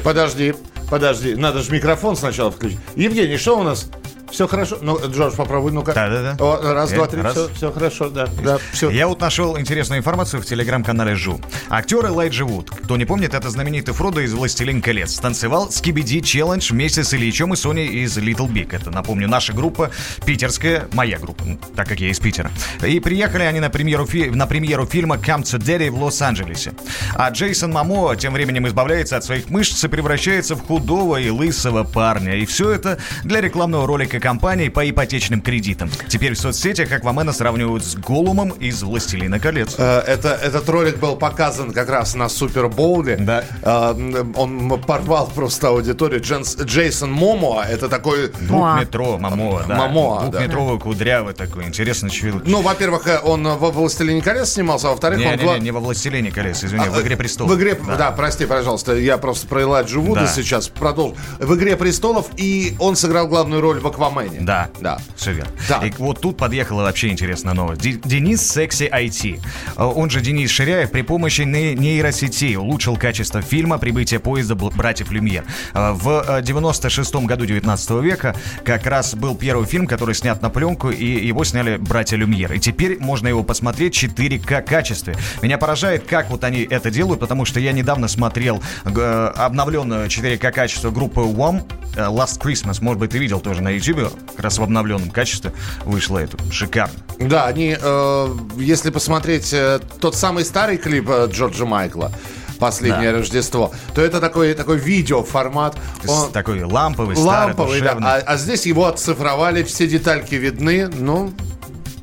Подожди, 0.04 0.54
подожди. 0.92 1.34
Надо 1.36 1.62
же 1.62 1.72
микрофон 1.72 2.16
сначала 2.16 2.50
включить. 2.50 2.78
Евгений, 2.96 3.38
что 3.38 3.58
у 3.58 3.62
нас? 3.62 3.88
Все 4.32 4.48
хорошо? 4.48 4.78
Ну, 4.80 4.98
Джордж, 5.08 5.34
попробуй, 5.36 5.72
ну-ка. 5.72 5.92
Да-да-да. 5.92 6.36
О, 6.42 6.72
раз, 6.72 6.90
Э, 6.92 6.96
два, 6.96 7.06
три, 7.06 7.20
раз. 7.20 7.34
все, 7.34 7.48
все 7.54 7.70
хорошо, 7.70 8.08
да. 8.08 8.26
да 8.42 8.58
все. 8.72 8.90
Я 8.90 9.06
вот 9.06 9.20
нашел 9.20 9.58
интересную 9.58 9.98
информацию 9.98 10.40
в 10.42 10.46
телеграм-канале 10.46 11.14
Жу. 11.14 11.40
Актер 11.68 12.06
Элайджа 12.06 12.44
Вуд, 12.44 12.70
кто 12.70 12.96
не 12.96 13.04
помнит, 13.04 13.34
это 13.34 13.50
знаменитый 13.50 13.92
Фродо 13.94 14.20
из 14.20 14.32
«Властелин 14.32 14.80
колец», 14.80 15.18
танцевал 15.18 15.70
Скибиди 15.70 16.20
Челлендж 16.20 16.72
вместе 16.72 17.04
с 17.04 17.12
Ильичом 17.14 17.52
и 17.52 17.56
Соней 17.56 17.86
из 17.88 18.16
Little 18.18 18.48
Big. 18.50 18.74
Это, 18.74 18.90
напомню, 18.90 19.28
наша 19.28 19.52
группа 19.52 19.90
питерская, 20.24 20.88
моя 20.92 21.18
группа, 21.18 21.44
так 21.76 21.88
как 21.88 22.00
я 22.00 22.08
из 22.08 22.18
Питера. 22.18 22.50
И 22.86 23.00
приехали 23.00 23.42
они 23.42 23.60
на 23.60 23.68
премьеру, 23.70 24.06
фи- 24.06 24.30
на 24.30 24.46
премьеру 24.46 24.86
фильма 24.86 25.16
«Come 25.16 25.42
to 25.42 25.58
Daddy» 25.58 25.90
в 25.90 26.02
Лос-Анджелесе. 26.02 26.72
А 27.14 27.28
Джейсон 27.30 27.72
Мамо 27.72 28.16
тем 28.16 28.32
временем 28.32 28.66
избавляется 28.66 29.16
от 29.18 29.24
своих 29.24 29.50
мышц 29.50 29.84
и 29.84 29.88
превращается 29.88 30.54
в 30.56 30.62
худого 30.66 31.18
и 31.20 31.28
лысого 31.30 31.84
парня. 31.84 32.36
И 32.36 32.46
все 32.46 32.70
это 32.70 32.98
для 33.24 33.40
рекламного 33.40 33.86
ролика 33.86 34.20
компании 34.22 34.68
по 34.68 34.88
ипотечным 34.88 35.40
кредитам. 35.42 35.90
Теперь 36.08 36.34
в 36.34 36.38
соцсетях 36.38 36.90
Аквамена 36.92 37.32
сравнивают 37.32 37.84
с 37.84 37.96
Голумом 37.96 38.50
из 38.50 38.82
«Властелина 38.82 39.38
колец». 39.40 39.74
Э, 39.76 39.98
Это, 40.06 40.28
этот 40.30 40.68
ролик 40.68 40.98
был 40.98 41.16
показан 41.16 41.72
как 41.72 41.88
раз 41.90 42.14
на 42.14 42.28
Супербоуле. 42.28 43.16
Да. 43.16 43.44
Э, 43.62 44.24
Он 44.36 44.80
порвал 44.80 45.26
просто 45.34 45.68
аудиторию. 45.68 46.20
Дженс- 46.22 46.62
Джейсон 46.62 47.12
Момоа, 47.12 47.64
это 47.64 47.88
такой... 47.88 48.28
Двухметро, 48.28 49.16
Мамоа, 49.18 49.64
да. 49.68 49.74
Мамоа, 49.76 50.20
да. 50.24 50.28
Двухметровый, 50.30 50.78
кудрявый 50.78 51.34
такой. 51.34 51.64
Интересно, 51.64 52.08
чего... 52.08 52.40
Ну, 52.44 52.62
во-первых, 52.62 53.06
э, 53.08 53.18
он 53.22 53.42
во 53.42 53.70
«Властелине 53.70 54.22
колец» 54.22 54.50
снимался, 54.52 54.88
а 54.88 54.90
во-вторых, 54.92 55.18
он... 55.18 55.24
Не-не-не, 55.24 55.42
гла- 55.44 55.58
не 55.58 55.70
во 55.72 55.80
«Властелине 55.80 56.30
колец», 56.30 56.62
извини, 56.62 56.88
в 56.88 57.00
«Игре 57.00 57.16
престолов». 57.16 57.52
В 57.52 57.58
игре, 57.58 57.76
да. 57.98 58.12
прости, 58.12 58.46
пожалуйста, 58.46 58.94
я 58.96 59.18
просто 59.18 59.46
про 59.48 59.62
Элайджа 59.62 59.98
Вуда 59.98 60.20
Да. 60.22 60.26
сейчас 60.28 60.68
продолжу. 60.68 61.16
В 61.40 61.54
игре 61.56 61.76
престолов 61.76 62.26
и 62.36 62.76
он 62.78 62.94
сыграл 62.96 63.26
главную 63.26 63.60
роль 63.60 63.80
в 63.80 63.86
Аквамене. 64.12 64.40
Да, 64.40 64.70
Да. 64.80 64.98
все 65.16 65.32
верно. 65.32 65.50
Да. 65.68 65.78
И 65.86 65.92
вот 65.98 66.20
тут 66.20 66.36
подъехала 66.36 66.82
вообще 66.82 67.08
интересная 67.08 67.54
новость. 67.54 67.80
Денис 67.82 68.40
Секси 68.46 68.84
IT, 68.92 69.40
э, 69.76 69.82
он 69.82 70.10
же 70.10 70.20
Денис 70.20 70.50
Ширяев, 70.50 70.90
при 70.90 71.02
помощи 71.02 71.42
не- 71.42 71.74
нейросетей 71.74 72.56
улучшил 72.56 72.96
качество 72.96 73.42
фильма 73.42 73.78
«Прибытие 73.78 74.20
поезда 74.20 74.54
братьев 74.54 75.10
Люмьер». 75.10 75.44
Э, 75.74 75.92
В 75.92 76.40
96 76.42 77.26
году 77.26 77.46
19 77.46 78.00
века 78.00 78.34
как 78.64 78.86
раз 78.86 79.14
был 79.14 79.34
первый 79.36 79.66
фильм, 79.66 79.86
который 79.86 80.14
снят 80.14 80.40
на 80.42 80.50
пленку, 80.50 80.90
и 80.90 81.04
его 81.26 81.44
сняли 81.44 81.76
братья 81.76 82.16
Люмьер. 82.16 82.52
И 82.52 82.58
теперь 82.58 82.98
можно 83.00 83.28
его 83.28 83.42
посмотреть 83.42 83.94
в 83.96 83.98
4К 83.98 84.62
качестве. 84.62 85.16
Меня 85.42 85.58
поражает, 85.58 86.04
как 86.06 86.30
вот 86.30 86.44
они 86.44 86.62
это 86.62 86.90
делают, 86.90 87.20
потому 87.20 87.44
что 87.44 87.60
я 87.60 87.72
недавно 87.72 88.08
смотрел 88.08 88.62
э, 88.84 89.32
обновленную 89.36 90.08
4К 90.08 90.50
качество 90.52 90.90
группы 90.90 91.20
One 91.20 91.62
э, 91.96 92.00
Last 92.06 92.40
Christmas. 92.40 92.82
Может 92.82 92.98
быть, 92.98 93.10
ты 93.10 93.18
видел 93.18 93.40
тоже 93.40 93.62
на 93.62 93.70
YouTube, 93.70 94.01
как 94.10 94.40
раз 94.40 94.58
в 94.58 94.62
обновленном 94.62 95.10
качестве 95.10 95.52
вышло 95.84 96.18
это. 96.18 96.36
Шикарно. 96.50 96.94
Да, 97.18 97.46
они, 97.46 97.76
э, 97.80 98.28
если 98.56 98.90
посмотреть 98.90 99.52
э, 99.52 99.80
тот 100.00 100.14
самый 100.16 100.44
старый 100.44 100.76
клип 100.78 101.08
э, 101.08 101.28
Джорджа 101.30 101.64
Майкла, 101.64 102.10
«Последнее 102.58 103.10
Да. 103.12 103.18
Рождество», 103.18 103.72
то 103.94 104.00
это 104.02 104.20
такой, 104.20 104.54
такой 104.54 104.78
видеоформат. 104.78 105.76
Он- 106.06 106.30
Такой 106.32 106.62
ламповый, 106.62 107.16
старый, 107.16 107.46
ламповый, 107.48 107.80
да. 107.80 107.94
душевный. 107.94 108.08
А, 108.08 108.16
а 108.24 108.36
здесь 108.36 108.66
его 108.66 108.86
оцифровали, 108.86 109.62
все 109.64 109.86
детальки 109.88 110.36
видны. 110.36 110.88
Ну, 110.88 111.32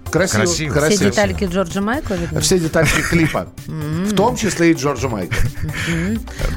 красиво. 0.09 0.41
Красиво. 0.41 0.71
Все 0.71 0.79
красиво. 0.79 1.09
детальки 1.11 1.43
Джорджа 1.45 1.81
Майкла 1.81 2.13
видны? 2.15 2.39
Все 2.41 2.59
детальки 2.59 3.01
клипа. 3.01 3.47
В 3.67 4.13
том 4.15 4.35
числе 4.35 4.71
и 4.71 4.73
Джорджа 4.73 5.07
Майкла. 5.09 5.37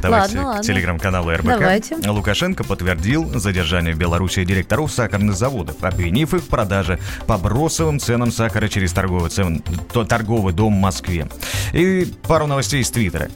Давайте 0.00 0.38
Ладно, 0.38 0.60
к 0.62 0.64
телеграм-каналу 0.66 1.30
РБК. 1.32 1.44
Давайте. 1.44 1.96
Лукашенко 2.06 2.64
подтвердил 2.64 3.38
задержание 3.38 3.94
в 3.94 3.98
Беларуси 3.98 4.44
директоров 4.44 4.92
сахарных 4.92 5.36
заводов, 5.36 5.76
обвинив 5.82 6.34
их 6.34 6.42
в 6.42 6.48
продаже 6.48 6.98
по 7.26 7.38
бросовым 7.38 7.98
ценам 8.00 8.32
сахара 8.32 8.68
через 8.68 8.92
торговый, 8.92 9.30
цен- 9.30 9.62
то- 9.92 10.04
торговый 10.04 10.52
дом 10.52 10.76
в 10.76 10.80
Москве. 10.80 11.28
И 11.72 12.10
пару 12.26 12.46
новостей 12.46 12.80
из 12.82 12.90
Твиттера. 12.90 13.28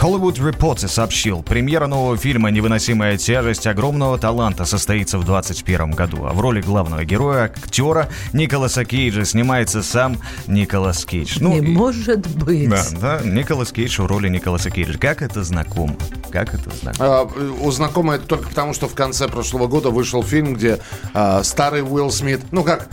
Hollywood 0.00 0.36
Reporter 0.38 0.88
сообщил, 0.88 1.42
премьера 1.42 1.86
нового 1.86 2.16
фильма 2.16 2.50
«Невыносимая 2.50 3.16
тяжесть 3.16 3.66
огромного 3.66 4.18
таланта» 4.18 4.64
состоится 4.64 5.18
в 5.18 5.24
2021 5.24 5.90
году. 5.92 6.26
А 6.26 6.32
в 6.32 6.40
роли 6.40 6.60
главного 6.60 7.04
героя, 7.04 7.44
актера 7.44 8.08
Николаса 8.32 8.84
Кейджа, 8.84 9.24
снимается 9.68 9.82
сам 9.82 10.16
Николас 10.46 11.04
Кейдж. 11.04 11.36
Ну, 11.40 11.50
Не 11.52 11.58
и- 11.58 11.60
может 11.74 12.26
быть. 12.38 12.68
да, 12.70 12.84
да, 13.00 13.20
Николас 13.24 13.72
Кейдж 13.72 14.00
в 14.00 14.06
роли 14.06 14.28
Николаса 14.28 14.70
Кейджа. 14.70 14.98
Как 14.98 15.22
это 15.22 15.44
знакомо? 15.44 15.96
Как 16.30 16.54
это 16.54 16.70
знакомо? 16.80 17.08
А, 17.08 17.30
У 17.60 17.70
знакомой 17.70 18.16
это 18.16 18.26
только 18.26 18.48
потому, 18.48 18.72
что 18.72 18.88
в 18.88 18.94
конце 18.94 19.28
прошлого 19.28 19.66
года 19.66 19.90
вышел 19.90 20.22
фильм, 20.22 20.54
где 20.54 20.78
а, 21.12 21.42
старый 21.42 21.82
Уилл 21.82 22.10
Смит, 22.10 22.40
ну 22.52 22.64
как, 22.64 22.88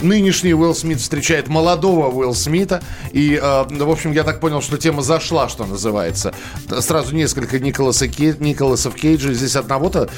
нынешний 0.00 0.54
Уилл 0.54 0.74
Смит 0.74 1.00
встречает 1.00 1.48
молодого 1.48 2.08
Уилла 2.10 2.32
Смита. 2.34 2.82
И, 3.12 3.38
а, 3.40 3.66
в 3.70 3.90
общем, 3.90 4.12
я 4.12 4.24
так 4.24 4.40
понял, 4.40 4.62
что 4.62 4.78
тема 4.78 5.02
зашла, 5.02 5.48
что 5.48 5.64
называется. 5.64 6.34
Сразу 6.80 7.14
несколько 7.14 7.58
Николаса 7.60 8.08
Кей- 8.08 8.36
Николасов 8.40 8.94
Кейджа. 8.94 9.32
Здесь 9.32 9.56
одного-то 9.56 10.08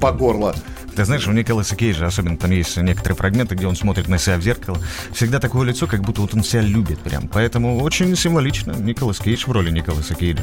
по 0.00 0.12
горло. 0.12 0.54
Ты 0.96 1.04
знаешь, 1.04 1.28
у 1.28 1.32
Николаса 1.32 1.76
Кейджа, 1.76 2.06
особенно 2.08 2.36
там 2.36 2.50
есть 2.50 2.76
некоторые 2.76 3.16
фрагменты, 3.16 3.54
где 3.54 3.68
он 3.68 3.76
смотрит 3.76 4.08
на 4.08 4.18
себя 4.18 4.36
в 4.36 4.42
зеркало, 4.42 4.78
всегда 5.14 5.27
такое 5.40 5.66
лицо, 5.66 5.86
как 5.86 6.00
будто 6.02 6.20
вот 6.20 6.34
он 6.34 6.42
себя 6.42 6.62
любит 6.62 6.98
прям. 7.00 7.28
Поэтому 7.28 7.78
очень 7.82 8.16
символично 8.16 8.72
Николас 8.72 9.18
Кейдж 9.18 9.44
в 9.46 9.52
роли 9.52 9.70
Николаса 9.70 10.14
Кейджа. 10.14 10.42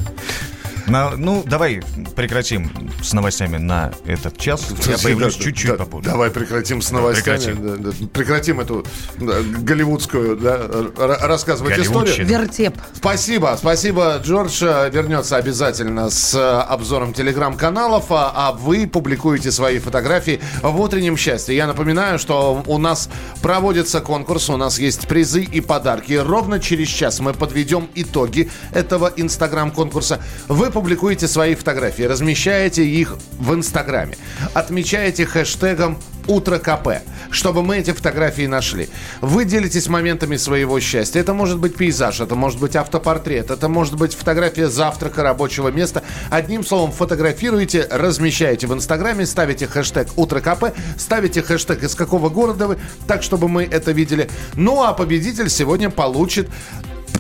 На- 0.88 1.12
ну, 1.18 1.44
давай 1.46 1.82
прекратим 2.16 2.72
с 3.04 3.14
новостями 3.14 3.58
на 3.58 3.92
этот 4.06 4.38
час. 4.38 4.68
Я 4.88 4.98
появлюсь 4.98 5.36
Да, 5.36 5.44
чуть-чуть 5.44 5.72
да, 5.72 5.78
попозже. 5.78 6.10
Давай 6.10 6.30
прекратим 6.30 6.82
с 6.82 6.92
новостями. 6.92 7.38
Прекратим. 7.38 7.82
Да, 7.84 7.92
да. 7.92 8.08
Прекратим 8.14 8.60
эту 8.60 8.86
да, 9.18 9.36
голливудскую 9.60 10.38
да, 10.38 10.56
р- 10.56 10.92
рассказывать 11.22 11.78
историю. 11.80 12.26
Вертеп. 12.26 12.76
Спасибо, 12.94 13.56
спасибо. 13.58 14.20
Джордж 14.24 14.62
вернется 14.64 15.38
обязательно 15.38 16.10
с 16.10 16.34
э, 16.36 16.40
обзором 16.40 17.14
телеграм-каналов, 17.14 18.12
а, 18.12 18.32
а 18.36 18.52
вы 18.52 18.88
публикуете 18.88 19.52
свои 19.52 19.80
фотографии 19.80 20.40
в 20.62 20.80
утреннем 20.80 21.18
счастье. 21.18 21.56
Я 21.56 21.68
напоминаю, 21.68 22.20
что 22.20 22.64
у 22.68 22.78
нас 22.78 23.10
проводится 23.42 24.02
конкурс, 24.02 24.50
у 24.50 24.58
нас 24.58 24.78
есть 24.80 25.08
призы 25.08 25.42
и 25.42 25.62
подарки. 25.62 26.14
Ровно 26.14 26.60
через 26.60 26.90
час 26.90 27.20
мы 27.20 27.34
подведем 27.34 27.90
итоги 27.96 28.50
этого 28.72 29.12
инстаграм-конкурса. 29.16 30.22
Вы 30.48 30.70
публикуете 30.76 31.30
свои 31.30 31.56
фотографии, 31.56 32.04
размещаете 32.04 32.86
их 32.86 33.16
в 33.40 33.54
инстаграме, 33.54 34.18
отмечаете 34.54 35.26
хэштегом 35.26 35.98
Утро 36.28 36.58
КП, 36.58 37.04
чтобы 37.30 37.62
мы 37.62 37.78
эти 37.78 37.92
фотографии 37.92 38.48
нашли. 38.48 38.90
Вы 39.22 39.46
делитесь 39.46 39.88
моментами 39.88 40.38
своего 40.38 40.80
счастья. 40.80 41.20
Это 41.20 41.34
может 41.34 41.60
быть 41.60 41.76
пейзаж, 41.76 42.20
это 42.20 42.36
может 42.36 42.60
быть 42.60 42.76
автопортрет, 42.76 43.52
это 43.52 43.70
может 43.70 43.96
быть 43.96 44.16
фотография 44.16 44.68
завтрака, 44.68 45.22
рабочего 45.22 45.70
места. 45.70 46.02
Одним 46.32 46.66
словом, 46.66 46.92
фотографируете, 46.92 47.88
размещаете 47.92 48.66
в 48.68 48.74
Инстаграме, 48.74 49.26
ставите 49.28 49.68
хэштег 49.68 50.10
Утро 50.18 50.42
КП, 50.42 50.76
ставите 50.98 51.44
хэштег 51.44 51.84
из 51.84 51.94
какого 51.94 52.30
города 52.30 52.68
вы, 52.68 52.80
так, 53.08 53.22
чтобы 53.22 53.48
мы 53.48 53.64
это 53.64 53.92
видели. 53.92 54.28
Ну, 54.56 54.84
а 54.84 54.94
победитель 54.94 55.50
сегодня 55.50 55.92
получит 55.92 56.50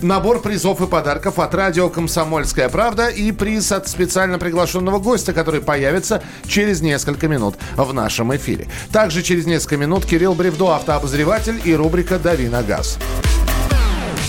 Набор 0.01 0.41
призов 0.41 0.81
и 0.81 0.87
подарков 0.87 1.39
от 1.39 1.55
радио 1.55 1.89
«Комсомольская 1.89 2.69
правда» 2.69 3.07
и 3.07 3.31
приз 3.31 3.71
от 3.71 3.87
специально 3.87 4.37
приглашенного 4.37 4.99
гостя, 4.99 5.33
который 5.33 5.61
появится 5.61 6.21
через 6.47 6.81
несколько 6.81 7.27
минут 7.27 7.55
в 7.75 7.93
нашем 7.93 8.35
эфире. 8.35 8.67
Также 8.91 9.23
через 9.23 9.45
несколько 9.45 9.77
минут 9.77 10.05
Кирилл 10.05 10.35
Бревдо, 10.35 10.75
автообозреватель 10.75 11.59
и 11.63 11.73
рубрика 11.75 12.19
«Дави 12.19 12.49
на 12.49 12.61
газ». 12.61 12.97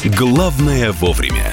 Главное 0.04 0.92
вовремя. 0.92 1.50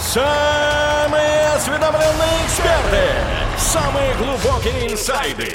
Самые 0.00 1.48
осведомленные 1.56 2.46
эксперты, 2.46 3.02
самые 3.58 4.14
глубокие 4.14 4.92
инсайды, 4.92 5.54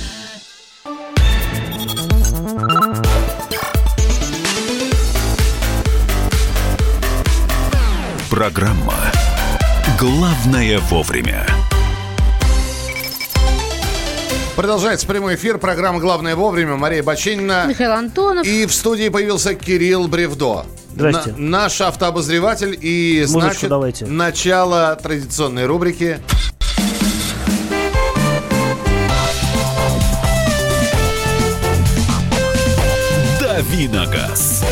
Программа 8.31 8.93
«Главное 9.99 10.79
вовремя». 10.79 11.45
Продолжается 14.55 15.05
прямой 15.05 15.35
эфир. 15.35 15.57
Программа 15.57 15.99
«Главное 15.99 16.37
вовремя». 16.37 16.77
Мария 16.77 17.03
Бачинина. 17.03 17.65
Михаил 17.67 17.91
Антонов. 17.91 18.47
И 18.47 18.65
в 18.65 18.73
студии 18.73 19.09
появился 19.09 19.53
Кирилл 19.53 20.07
Бревдо. 20.07 20.65
Здрасте. 20.95 21.33
На- 21.33 21.63
наш 21.63 21.81
автообозреватель. 21.81 22.77
И, 22.81 23.19
Музычку 23.27 23.41
значит, 23.41 23.69
давайте. 23.69 24.05
начало 24.05 24.95
традиционной 24.95 25.65
рубрики. 25.65 26.21
«Дави 33.41 33.87
на 33.89 34.05
газ». 34.05 34.63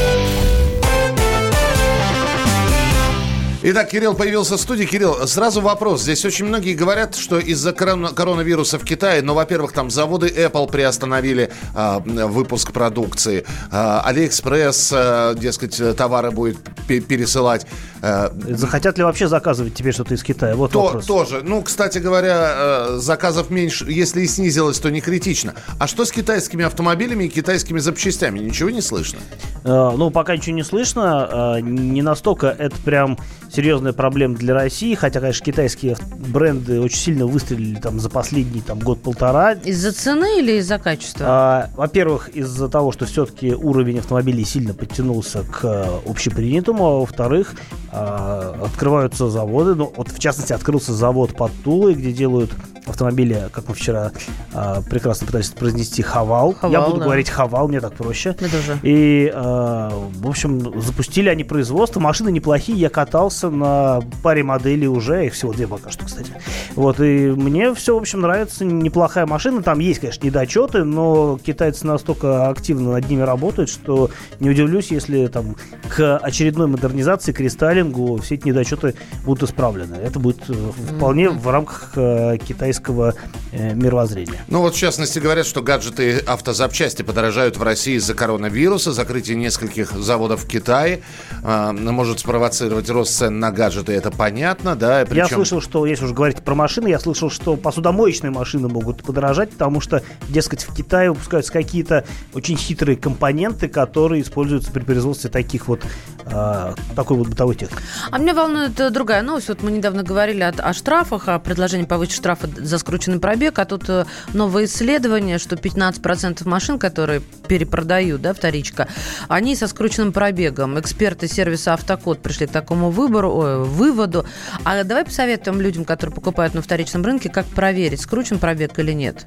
Итак, 3.62 3.90
Кирилл 3.90 4.14
появился 4.14 4.56
в 4.56 4.62
студии. 4.62 4.86
Кирилл, 4.86 5.28
сразу 5.28 5.60
вопрос. 5.60 6.04
Здесь 6.04 6.24
очень 6.24 6.46
многие 6.46 6.76
говорят, 6.76 7.16
что 7.18 7.40
из-за 7.40 7.74
корона- 7.74 8.14
коронавируса 8.14 8.80
в 8.80 8.86
Китае, 8.86 9.22
ну, 9.22 9.34
во-первых, 9.34 9.74
там 9.74 9.90
заводы 9.90 10.28
Apple 10.30 10.72
приостановили 10.72 11.52
а, 11.76 12.00
выпуск 12.00 12.72
продукции. 12.72 13.46
А, 13.70 14.02
Алиэкспресс, 14.06 14.92
а, 14.96 15.34
дескать, 15.36 15.76
товары 15.98 16.32
будет 16.32 16.58
пе- 16.88 17.02
пересылать. 17.02 17.68
А, 18.02 18.32
Захотят 18.50 18.98
ли 18.98 19.04
вообще 19.04 19.28
заказывать 19.28 19.74
тебе 19.74 19.92
что-то 19.92 20.14
из 20.14 20.24
Китая? 20.24 20.56
Вот 20.56 20.72
то, 20.72 20.84
вопрос. 20.84 21.06
тоже. 21.06 21.42
Ну, 21.44 21.62
кстати 21.62 21.98
говоря, 21.98 22.54
э, 22.92 22.98
заказов 22.98 23.50
меньше. 23.50 23.86
Если 23.92 24.22
и 24.22 24.28
снизилось, 24.28 24.80
то 24.80 24.90
не 24.90 25.02
критично. 25.02 25.54
А 25.80 25.88
что 25.88 26.06
с 26.06 26.12
китайскими 26.12 26.66
автомобилями 26.66 27.26
и 27.26 27.30
китайскими 27.30 27.80
запчастями? 27.80 28.40
Ничего 28.40 28.70
не 28.70 28.82
слышно? 28.82 29.20
Э, 29.64 29.92
Ну, 29.98 30.12
пока 30.12 30.36
ничего 30.36 30.56
не 30.56 30.64
слышно. 30.64 31.56
Э, 31.58 31.62
Не 31.62 32.02
настолько 32.02 32.48
это 32.48 32.76
прям 32.86 33.18
серьезная 33.52 33.94
проблема 33.94 34.36
для 34.36 34.54
России. 34.54 34.96
Хотя, 34.96 35.20
конечно, 35.20 35.46
китайские 35.46 35.98
бренды 36.18 36.80
очень 36.80 36.98
сильно 36.98 37.26
выстрелили 37.26 37.80
там 37.80 38.00
за 38.00 38.10
последний 38.10 38.62
там, 38.62 38.80
год-полтора. 38.80 39.54
Из-за 39.54 39.92
цены 39.92 40.40
или 40.40 40.54
из-за 40.60 40.78
качества? 40.80 41.26
А, 41.28 41.70
Во-первых, 41.76 42.30
из-за 42.30 42.70
того, 42.70 42.92
что 42.92 43.06
все-таки 43.06 43.54
уровень 43.54 44.00
автомобилей 44.00 44.46
сильно 44.46 44.74
подтянулся 44.74 45.44
к 45.44 45.60
э, 45.64 45.86
общепринятому, 46.06 46.86
а 46.86 47.00
во-вторых, 47.00 47.54
открываются 47.92 49.30
заводы. 49.30 49.76
Ну, 49.76 49.92
вот 49.96 50.12
в 50.12 50.20
частности, 50.20 50.54
открылся 50.54 50.94
завод 50.94 51.36
под 51.36 51.52
Тулой, 51.64 51.96
где 51.96 52.12
делают 52.12 52.52
автомобили, 52.90 53.50
как 53.52 53.68
мы 53.68 53.76
вчера 53.76 54.12
а, 54.54 54.82
прекрасно 54.82 55.28
пытались 55.28 55.50
произнести, 55.50 56.02
Хавал. 56.02 56.52
Я 56.52 56.58
Хавал, 56.60 56.88
буду 56.88 57.00
да. 57.00 57.06
говорить 57.06 57.30
Хавал, 57.30 57.68
мне 57.68 57.80
так 57.80 57.94
проще. 57.94 58.36
Я 58.40 58.48
тоже. 58.48 58.80
И, 58.84 59.32
э, 59.34 59.90
в 59.92 60.28
общем, 60.28 60.82
запустили 60.82 61.30
они 61.30 61.44
производство. 61.44 62.00
Машины 62.00 62.32
неплохие. 62.32 62.78
Я 62.78 62.90
катался 62.90 63.50
на 63.50 64.02
паре 64.24 64.44
моделей 64.44 64.88
уже. 64.88 65.26
Их 65.28 65.34
всего 65.34 65.54
две 65.54 65.68
пока 65.68 65.92
что, 65.92 66.06
кстати. 66.06 66.32
Вот, 66.76 67.00
и 67.00 67.28
мне 67.32 67.74
все, 67.74 67.96
в 67.96 68.00
общем, 68.00 68.22
нравится. 68.22 68.66
Неплохая 68.66 69.26
машина. 69.26 69.62
Там 69.62 69.80
есть, 69.80 70.00
конечно, 70.00 70.26
недочеты, 70.26 70.84
но 70.84 71.40
китайцы 71.44 71.86
настолько 71.86 72.50
активно 72.50 72.94
над 72.94 73.10
ними 73.10 73.22
работают, 73.22 73.70
что 73.70 74.10
не 74.40 74.50
удивлюсь, 74.50 74.92
если 74.92 75.28
там 75.28 75.56
к 75.90 76.18
очередной 76.18 76.68
модернизации, 76.68 77.32
к 77.32 77.40
рестайлингу 77.80 78.18
все 78.18 78.36
эти 78.36 78.48
недочеты 78.48 78.96
будут 79.26 79.50
исправлены. 79.50 79.96
Это 79.96 80.20
будет 80.20 80.42
э, 80.50 80.54
вполне 80.96 81.30
в 81.30 81.48
рамках 81.48 81.92
э, 81.96 82.38
китайского 82.38 83.16
э, 83.52 83.74
мировоззрения. 83.74 84.42
Ну 84.48 84.62
вот, 84.62 84.76
в 84.76 84.78
частности, 84.78 85.20
говорят, 85.20 85.46
что 85.46 85.62
гаджеты 85.62 86.10
и 86.10 86.26
автозапчасти 86.26 87.02
подорожают 87.02 87.58
в 87.58 87.64
России 87.64 87.96
из-за 87.96 88.14
коронавируса. 88.14 88.92
Закрытие 88.92 89.38
нескольких 89.38 89.92
заводов 89.92 90.44
в 90.44 90.48
Китае 90.48 91.02
а, 91.44 91.72
может 91.72 92.20
спровоцировать 92.20 92.90
рост 92.90 93.18
цен 93.18 93.40
на 93.40 93.52
гаджеты. 93.52 93.94
Это 93.94 94.12
понятно, 94.12 94.76
да? 94.76 95.00
Я 95.00 95.06
Причем- 95.06 95.36
слышал, 95.36 95.62
что, 95.62 95.86
если 95.86 96.06
уже 96.06 96.14
говорить 96.14 96.38
про 96.38 96.56
машины, 96.56 96.88
я 96.88 97.00
слышал, 97.00 97.30
что 97.30 97.56
посудомоечные 97.56 98.32
машины 98.32 98.68
могут 98.68 99.04
подорожать, 99.04 99.52
потому 99.52 99.82
что, 99.82 100.02
дескать, 100.28 100.64
в 100.64 100.74
Китае 100.74 101.12
выпускаются 101.12 101.52
какие-то 101.52 102.06
очень 102.34 102.58
хитрые 102.58 102.98
компоненты, 102.98 103.68
которые 103.68 104.22
используются 104.22 104.72
при 104.72 104.84
производстве 104.84 105.30
таких 105.30 105.68
вот, 105.68 105.82
э, 106.26 106.74
такой 106.96 107.18
вот 107.18 107.28
бытовой 107.28 107.56
техники. 107.56 107.69
А 108.12 108.18
меня 108.18 108.34
волнует 108.34 108.80
э, 108.80 108.90
другая 108.90 109.22
новость. 109.22 109.50
Вот 109.50 109.64
мы 109.64 109.72
недавно 109.72 110.04
говорили 110.04 110.42
о, 110.42 110.50
о 110.50 110.74
штрафах, 110.74 111.28
о 111.28 111.40
предложении 111.40 111.86
повысить 111.86 112.16
штрафы 112.16 112.48
за 112.58 112.78
скрученный 112.78 113.20
пробег, 113.20 113.60
а 113.60 113.66
тут 113.66 113.90
э, 113.90 114.06
новое 114.34 114.66
исследование, 114.66 115.38
что 115.38 115.56
15% 115.56 116.48
машин, 116.48 116.80
которые 116.80 117.22
перепродают, 117.48 118.22
да, 118.22 118.34
вторичка, 118.34 118.88
они 119.28 119.56
со 119.56 119.68
скрученным 119.68 120.12
пробегом. 120.12 120.80
Эксперты 120.80 121.28
сервиса 121.28 121.74
«Автокод» 121.74 122.22
пришли 122.22 122.48
к 122.48 122.52
такому 122.52 122.90
выбору, 122.90 123.32
ой, 123.32 123.64
выводу. 123.64 124.26
А 124.64 124.84
давай 124.84 125.06
посоветуем 125.06 125.62
людям, 125.62 125.86
которые 125.86 126.16
покупают 126.16 126.54
на 126.54 126.62
вторичном 126.62 127.04
рынке, 127.04 127.30
как 127.30 127.46
проверить, 127.46 128.02
скручен 128.02 128.40
пробег 128.40 128.78
или 128.80 128.92
нет. 128.92 129.26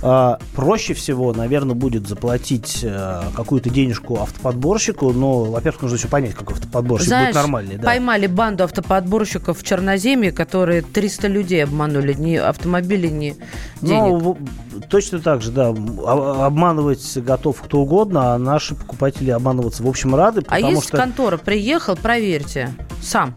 А, 0.00 0.38
проще 0.54 0.94
всего, 0.94 1.32
наверное, 1.32 1.74
будет 1.74 2.06
заплатить 2.06 2.80
э, 2.82 3.22
какую-то 3.34 3.68
денежку 3.68 4.20
автоподборщику, 4.20 5.12
но, 5.12 5.44
во-первых, 5.44 5.82
нужно 5.82 5.96
еще 5.96 6.08
понять, 6.08 6.34
какой 6.34 6.54
автоподборщик 6.54 7.08
Знаешь, 7.08 7.28
будет 7.28 7.34
нормальный. 7.34 7.77
Да. 7.78 7.86
поймали 7.86 8.26
банду 8.26 8.64
автоподборщиков 8.64 9.58
в 9.58 9.62
Черноземье, 9.62 10.32
которые 10.32 10.82
300 10.82 11.28
людей 11.28 11.62
обманули, 11.62 12.12
ни 12.12 12.34
автомобили, 12.34 13.06
ни 13.06 13.36
денег. 13.80 14.22
Ну, 14.22 14.36
точно 14.90 15.20
так 15.20 15.42
же, 15.42 15.52
да. 15.52 15.68
А- 16.04 16.46
Обманывать 16.46 17.16
готов 17.18 17.60
кто 17.62 17.80
угодно, 17.80 18.34
а 18.34 18.38
наши 18.38 18.74
покупатели 18.74 19.30
обманываться, 19.30 19.84
в 19.84 19.88
общем, 19.88 20.14
рады, 20.16 20.42
а 20.48 20.58
если 20.58 20.88
что... 20.88 20.96
контора 20.96 21.36
приехал, 21.36 21.94
проверьте. 21.96 22.70
Сам. 23.00 23.34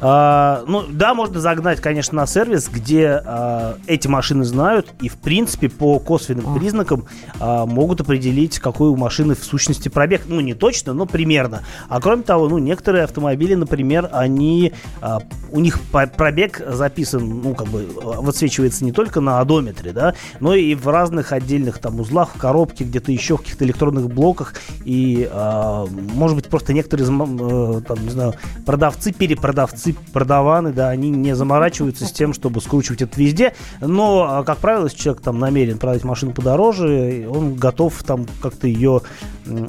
А, 0.00 0.64
ну, 0.66 0.84
да, 0.88 1.14
можно 1.14 1.40
загнать, 1.40 1.80
конечно, 1.80 2.16
на 2.16 2.26
сервис, 2.26 2.68
где 2.72 3.20
а, 3.24 3.76
эти 3.86 4.06
машины 4.06 4.44
знают 4.44 4.92
и, 5.00 5.08
в 5.08 5.16
принципе, 5.16 5.68
по 5.68 5.98
косвенным 5.98 6.54
признакам 6.58 7.06
а, 7.40 7.66
могут 7.66 8.00
определить, 8.00 8.58
какой 8.58 8.90
у 8.90 8.96
машины 8.96 9.34
в 9.34 9.42
сущности 9.42 9.88
пробег. 9.88 10.22
Ну, 10.26 10.40
не 10.40 10.54
точно, 10.54 10.92
но 10.92 11.06
примерно. 11.06 11.62
А 11.88 12.00
кроме 12.00 12.22
того, 12.22 12.48
ну, 12.48 12.58
некоторые 12.58 13.04
автомобили, 13.04 13.54
например, 13.54 14.08
они, 14.12 14.72
а, 15.00 15.20
у 15.50 15.60
них 15.60 15.80
пробег 16.16 16.62
записан, 16.66 17.40
ну, 17.42 17.54
как 17.54 17.68
бы, 17.68 17.88
а, 17.96 18.20
высвечивается 18.20 18.84
не 18.84 18.92
только 18.92 19.20
на 19.20 19.40
одометре, 19.40 19.92
да, 19.92 20.14
но 20.40 20.54
и 20.54 20.74
в 20.74 20.86
разных 20.88 21.32
отдельных 21.32 21.78
там 21.78 21.98
узлах, 22.00 22.30
в 22.34 22.38
коробке, 22.38 22.84
где-то 22.84 23.10
еще, 23.10 23.36
в 23.36 23.40
каких-то 23.40 23.64
электронных 23.64 24.08
блоках. 24.08 24.54
И, 24.84 25.28
а, 25.30 25.86
может 26.14 26.36
быть, 26.36 26.46
просто 26.46 26.72
некоторые, 26.72 27.08
э, 27.08 27.80
там, 27.80 28.04
не 28.04 28.10
знаю, 28.10 28.34
продавцы, 28.64 29.12
перепродавцы, 29.12 29.87
продаваны, 29.92 30.72
да, 30.72 30.90
они 30.90 31.10
не 31.10 31.34
заморачиваются 31.34 32.06
с 32.06 32.12
тем, 32.12 32.32
чтобы 32.32 32.60
скручивать 32.60 33.02
это 33.02 33.20
везде. 33.20 33.54
Но, 33.80 34.26
а, 34.28 34.44
как 34.44 34.58
правило, 34.58 34.84
если 34.84 34.98
человек 34.98 35.22
там 35.22 35.38
намерен 35.38 35.78
продать 35.78 36.04
машину 36.04 36.32
подороже, 36.32 37.26
он 37.30 37.54
готов 37.54 38.02
там 38.02 38.26
как-то 38.42 38.66
ее 38.66 39.02
м, 39.46 39.68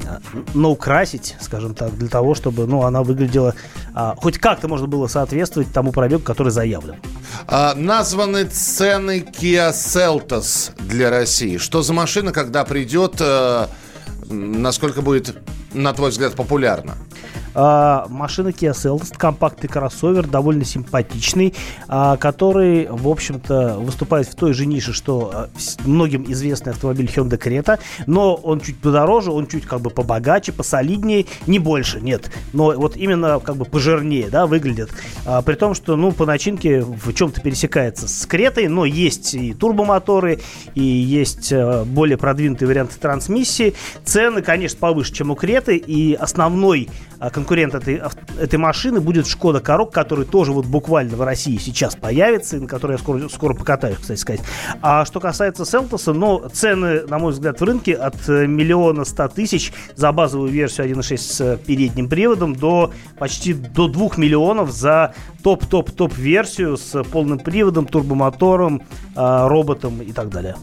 наукрасить, 0.54 1.36
скажем 1.40 1.74
так, 1.74 1.96
для 1.96 2.08
того, 2.08 2.34
чтобы, 2.34 2.66
ну, 2.66 2.82
она 2.82 3.02
выглядела, 3.02 3.54
а, 3.94 4.14
хоть 4.16 4.38
как-то 4.38 4.68
можно 4.68 4.86
было 4.86 5.06
соответствовать 5.06 5.72
тому 5.72 5.92
пробегу, 5.92 6.22
который 6.22 6.52
заявлен. 6.52 6.96
А, 7.46 7.74
названы 7.74 8.44
цены 8.44 9.20
Kia 9.20 9.72
Seltos 9.72 10.72
для 10.78 11.10
России. 11.10 11.56
Что 11.56 11.82
за 11.82 11.92
машина, 11.92 12.32
когда 12.32 12.64
придет, 12.64 13.16
э, 13.20 13.66
насколько 14.28 15.02
будет, 15.02 15.36
на 15.72 15.92
твой 15.92 16.10
взгляд, 16.10 16.34
популярна? 16.34 16.96
А, 17.54 18.06
машина 18.08 18.48
Kia 18.48 18.72
Seltos, 18.72 19.16
компактный 19.16 19.68
кроссовер, 19.68 20.26
довольно 20.26 20.64
симпатичный, 20.64 21.54
а, 21.88 22.16
который, 22.16 22.86
в 22.88 23.08
общем-то, 23.08 23.76
выступает 23.78 24.28
в 24.28 24.34
той 24.34 24.52
же 24.52 24.66
нише, 24.66 24.92
что 24.92 25.30
а, 25.32 25.48
многим 25.84 26.30
известный 26.30 26.72
автомобиль 26.72 27.06
Hyundai 27.06 27.38
Creta, 27.38 27.78
но 28.06 28.34
он 28.34 28.60
чуть 28.60 28.78
подороже, 28.78 29.32
он 29.32 29.46
чуть 29.46 29.64
как 29.66 29.80
бы 29.80 29.90
побогаче, 29.90 30.52
посолиднее, 30.52 31.26
не 31.46 31.58
больше, 31.58 32.00
нет. 32.00 32.30
Но 32.52 32.72
вот 32.72 32.96
именно 32.96 33.40
как 33.40 33.56
бы 33.56 33.64
пожирнее, 33.64 34.28
да, 34.28 34.46
выглядит. 34.46 34.90
При 35.44 35.54
том, 35.54 35.74
что, 35.74 35.96
ну, 35.96 36.12
по 36.12 36.26
начинке 36.26 36.82
в 36.82 37.12
чем-то 37.12 37.40
пересекается 37.40 38.08
с 38.08 38.26
Кретой, 38.26 38.68
но 38.68 38.84
есть 38.84 39.34
и 39.34 39.52
турбомоторы, 39.54 40.40
и 40.74 40.82
есть 40.82 41.52
более 41.86 42.16
продвинутые 42.16 42.68
варианты 42.68 42.98
трансмиссии. 42.98 43.74
Цены, 44.04 44.42
конечно, 44.42 44.78
повыше, 44.78 45.12
чем 45.12 45.30
у 45.30 45.34
Креты, 45.34 45.76
и 45.76 46.14
основной 46.14 46.88
конкурент 47.28 47.50
конкурент 47.50 47.74
этой, 47.74 48.00
этой 48.38 48.58
машины 48.58 49.00
будет 49.00 49.26
Шкода 49.26 49.60
Корок, 49.60 49.92
который 49.92 50.24
тоже 50.24 50.52
вот 50.52 50.66
буквально 50.66 51.16
в 51.16 51.22
России 51.22 51.56
сейчас 51.58 51.96
появится, 51.96 52.56
на 52.56 52.66
которой 52.66 52.92
я 52.92 52.98
скоро, 52.98 53.28
скоро 53.28 53.54
покатаюсь, 53.54 53.98
кстати 53.98 54.18
сказать. 54.18 54.40
А 54.82 55.04
что 55.04 55.20
касается 55.20 55.64
Селтоса, 55.64 56.12
ну, 56.12 56.48
цены, 56.52 57.02
на 57.06 57.18
мой 57.18 57.32
взгляд, 57.32 57.60
в 57.60 57.64
рынке 57.64 57.94
от 57.94 58.28
э, 58.28 58.46
миллиона 58.46 59.04
ста 59.04 59.28
тысяч 59.28 59.72
за 59.96 60.12
базовую 60.12 60.50
версию 60.50 60.88
1.6 60.88 61.16
с 61.16 61.40
э, 61.40 61.58
передним 61.58 62.08
приводом 62.08 62.54
до 62.54 62.92
почти 63.18 63.52
до 63.52 63.88
2 63.88 64.10
миллионов 64.16 64.70
за 64.70 65.14
топ-топ-топ 65.42 66.16
версию 66.16 66.76
с 66.76 67.02
полным 67.04 67.38
приводом, 67.38 67.86
турбомотором, 67.86 68.82
э, 69.16 69.46
роботом 69.48 70.00
и 70.00 70.12
так 70.12 70.28
далее. 70.30 70.56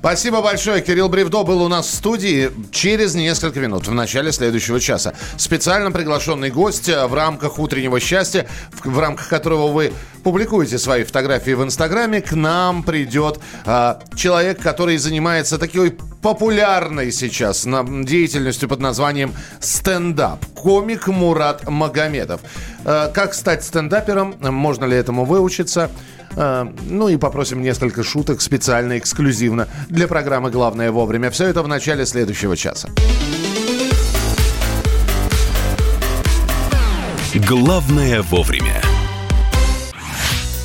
Спасибо 0.00 0.40
большое. 0.40 0.80
Кирилл 0.80 1.10
Бревдо 1.10 1.42
был 1.42 1.60
у 1.60 1.68
нас 1.68 1.86
в 1.86 1.94
студии 1.94 2.50
через 2.72 3.14
несколько 3.14 3.60
минут 3.60 3.86
в 3.86 3.92
начале 3.92 4.32
следующего 4.32 4.80
часа. 4.80 5.12
Специально 5.36 5.92
приглашенный 5.92 6.50
гость 6.50 6.88
э, 6.88 7.06
в 7.06 7.12
рамках 7.12 7.58
«Утреннего 7.58 8.00
счастья», 8.00 8.46
в, 8.72 8.88
в 8.88 8.98
рамках 8.98 9.28
которого 9.28 9.70
вы 9.70 9.92
публикуете 10.24 10.78
свои 10.78 11.04
фотографии 11.04 11.50
в 11.50 11.62
Инстаграме, 11.62 12.22
к 12.22 12.32
нам 12.32 12.82
придет 12.82 13.40
а, 13.66 14.00
человек, 14.14 14.60
который 14.60 14.96
занимается 14.96 15.58
такой 15.58 15.94
популярной 16.22 17.12
сейчас 17.12 17.66
деятельностью 17.66 18.70
под 18.70 18.80
названием 18.80 19.34
стендап. 19.60 20.44
Комик 20.54 21.08
Мурат 21.08 21.68
Магомедов. 21.68 22.40
Э, 22.86 23.10
как 23.12 23.34
стать 23.34 23.64
стендапером? 23.64 24.34
Можно 24.40 24.86
ли 24.86 24.96
этому 24.96 25.26
выучиться? 25.26 25.90
Э, 26.36 26.66
Ну 26.88 27.08
и 27.08 27.16
попросим 27.16 27.62
несколько 27.62 28.02
шуток 28.02 28.40
специально, 28.40 28.98
эксклюзивно 28.98 29.68
для 29.88 30.08
программы 30.08 30.50
«Главное 30.50 30.90
вовремя». 30.92 31.30
Все 31.30 31.46
это 31.46 31.62
в 31.62 31.68
начале 31.68 32.06
следующего 32.06 32.56
часа. 32.56 32.88
Главное 37.34 38.22
вовремя. 38.22 38.82